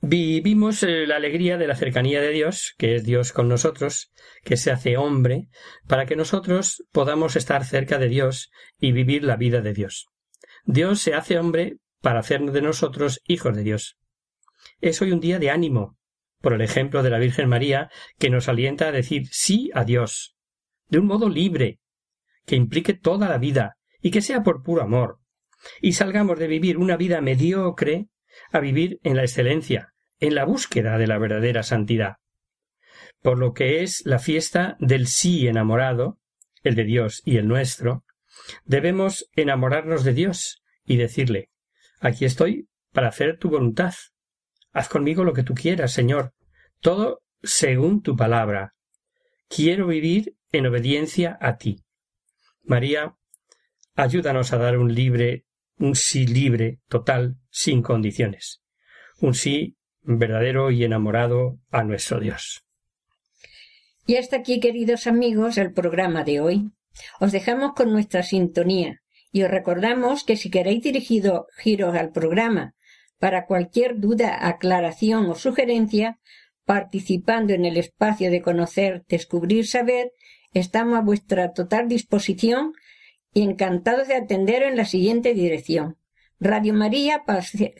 Vivimos 0.00 0.82
eh, 0.82 1.06
la 1.06 1.16
alegría 1.16 1.58
de 1.58 1.66
la 1.66 1.74
cercanía 1.74 2.20
de 2.20 2.30
Dios, 2.30 2.74
que 2.78 2.94
es 2.94 3.04
Dios 3.04 3.32
con 3.32 3.48
nosotros, 3.48 4.12
que 4.44 4.56
se 4.56 4.70
hace 4.70 4.96
hombre, 4.96 5.48
para 5.88 6.06
que 6.06 6.16
nosotros 6.16 6.84
podamos 6.92 7.36
estar 7.36 7.64
cerca 7.64 7.98
de 7.98 8.08
Dios 8.08 8.50
y 8.78 8.92
vivir 8.92 9.24
la 9.24 9.36
vida 9.36 9.60
de 9.60 9.72
Dios. 9.72 10.06
Dios 10.64 11.00
se 11.00 11.14
hace 11.14 11.38
hombre 11.38 11.78
para 12.00 12.20
hacernos 12.20 12.54
de 12.54 12.62
nosotros 12.62 13.20
hijos 13.26 13.56
de 13.56 13.64
Dios. 13.64 13.98
Es 14.80 15.02
hoy 15.02 15.12
un 15.12 15.20
día 15.20 15.38
de 15.38 15.50
ánimo, 15.50 15.98
por 16.40 16.52
el 16.52 16.60
ejemplo 16.60 17.02
de 17.02 17.10
la 17.10 17.18
Virgen 17.18 17.48
María, 17.48 17.90
que 18.18 18.30
nos 18.30 18.48
alienta 18.48 18.88
a 18.88 18.92
decir 18.92 19.28
sí 19.30 19.70
a 19.74 19.84
Dios, 19.84 20.36
de 20.88 20.98
un 20.98 21.06
modo 21.06 21.28
libre, 21.28 21.80
que 22.46 22.56
implique 22.56 22.94
toda 22.94 23.28
la 23.28 23.38
vida 23.38 23.76
y 24.00 24.10
que 24.10 24.22
sea 24.22 24.42
por 24.42 24.62
puro 24.62 24.82
amor, 24.82 25.21
y 25.80 25.92
salgamos 25.92 26.38
de 26.38 26.46
vivir 26.46 26.78
una 26.78 26.96
vida 26.96 27.20
mediocre 27.20 28.08
a 28.50 28.60
vivir 28.60 29.00
en 29.02 29.16
la 29.16 29.22
excelencia, 29.22 29.94
en 30.18 30.34
la 30.34 30.44
búsqueda 30.44 30.98
de 30.98 31.06
la 31.06 31.18
verdadera 31.18 31.62
santidad. 31.62 32.16
Por 33.20 33.38
lo 33.38 33.52
que 33.52 33.82
es 33.82 34.02
la 34.04 34.18
fiesta 34.18 34.76
del 34.80 35.06
sí 35.06 35.46
enamorado, 35.46 36.18
el 36.62 36.74
de 36.74 36.84
Dios 36.84 37.22
y 37.24 37.36
el 37.36 37.48
nuestro, 37.48 38.04
debemos 38.64 39.28
enamorarnos 39.34 40.04
de 40.04 40.14
Dios 40.14 40.62
y 40.84 40.96
decirle 40.96 41.50
Aquí 42.00 42.24
estoy 42.24 42.68
para 42.92 43.08
hacer 43.08 43.38
tu 43.38 43.48
voluntad. 43.48 43.94
Haz 44.72 44.88
conmigo 44.88 45.22
lo 45.22 45.32
que 45.32 45.44
tú 45.44 45.54
quieras, 45.54 45.92
Señor, 45.92 46.34
todo 46.80 47.22
según 47.42 48.02
tu 48.02 48.16
palabra. 48.16 48.74
Quiero 49.48 49.86
vivir 49.86 50.36
en 50.50 50.66
obediencia 50.66 51.38
a 51.40 51.58
ti. 51.58 51.84
María, 52.64 53.14
ayúdanos 53.94 54.52
a 54.52 54.58
dar 54.58 54.78
un 54.78 54.94
libre 54.94 55.44
un 55.78 55.94
sí 55.96 56.26
libre, 56.26 56.78
total, 56.88 57.36
sin 57.50 57.82
condiciones. 57.82 58.62
Un 59.20 59.34
sí 59.34 59.76
verdadero 60.02 60.70
y 60.70 60.84
enamorado 60.84 61.58
a 61.70 61.84
nuestro 61.84 62.20
Dios. 62.20 62.64
Y 64.06 64.16
hasta 64.16 64.36
aquí, 64.36 64.60
queridos 64.60 65.06
amigos, 65.06 65.58
el 65.58 65.72
programa 65.72 66.24
de 66.24 66.40
hoy. 66.40 66.70
Os 67.20 67.32
dejamos 67.32 67.72
con 67.74 67.92
nuestra 67.92 68.22
sintonía 68.22 69.00
y 69.30 69.44
os 69.44 69.50
recordamos 69.50 70.24
que 70.24 70.36
si 70.36 70.50
queréis 70.50 70.82
dirigido 70.82 71.46
giros 71.56 71.96
al 71.96 72.10
programa 72.10 72.74
para 73.18 73.46
cualquier 73.46 73.98
duda, 73.98 74.48
aclaración 74.48 75.26
o 75.30 75.36
sugerencia, 75.36 76.18
participando 76.64 77.54
en 77.54 77.64
el 77.64 77.76
espacio 77.76 78.30
de 78.30 78.42
conocer, 78.42 79.04
descubrir, 79.08 79.66
saber, 79.66 80.12
estamos 80.52 80.98
a 80.98 81.02
vuestra 81.02 81.52
total 81.52 81.88
disposición 81.88 82.72
y 83.34 83.42
encantados 83.42 84.08
de 84.08 84.14
atender 84.14 84.62
en 84.62 84.76
la 84.76 84.84
siguiente 84.84 85.34
dirección. 85.34 85.96
Radio 86.40 86.74
María, 86.74 87.24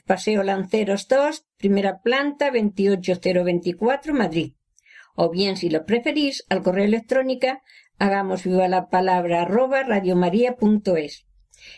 Paseo 0.05 0.43
Lanceros 0.43 1.07
2, 1.07 1.45
primera 1.57 2.01
planta 2.01 2.49
28024, 2.49 4.13
Madrid. 4.13 4.53
O 5.15 5.29
bien, 5.29 5.57
si 5.57 5.69
lo 5.69 5.85
preferís, 5.85 6.45
al 6.49 6.63
correo 6.63 6.85
electrónico 6.85 7.47
hagamos 7.99 8.43
viva 8.43 8.67
la 8.67 8.89
palabra 8.89 9.43
arroba 9.43 9.83
radiomaria.es. 9.83 11.25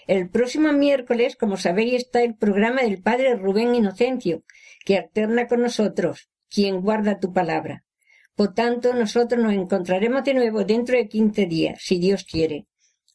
El 0.08 0.30
próximo 0.30 0.72
miércoles, 0.72 1.36
como 1.36 1.58
sabéis, 1.58 1.94
está 1.96 2.24
el 2.24 2.36
programa 2.36 2.82
del 2.82 3.02
Padre 3.02 3.36
Rubén 3.36 3.76
Inocencio, 3.76 4.44
que 4.86 4.98
alterna 4.98 5.48
con 5.48 5.62
nosotros, 5.62 6.30
quien 6.50 6.82
guarda 6.82 7.20
tu 7.20 7.34
palabra. 7.34 7.84
Por 8.36 8.54
tanto, 8.54 8.94
nosotros 8.94 9.42
nos 9.42 9.54
encontraremos 9.54 10.24
de 10.24 10.34
nuevo 10.34 10.64
dentro 10.64 10.98
de 10.98 11.08
quince 11.08 11.46
días, 11.46 11.80
si 11.82 12.00
Dios 12.00 12.24
quiere. 12.24 12.68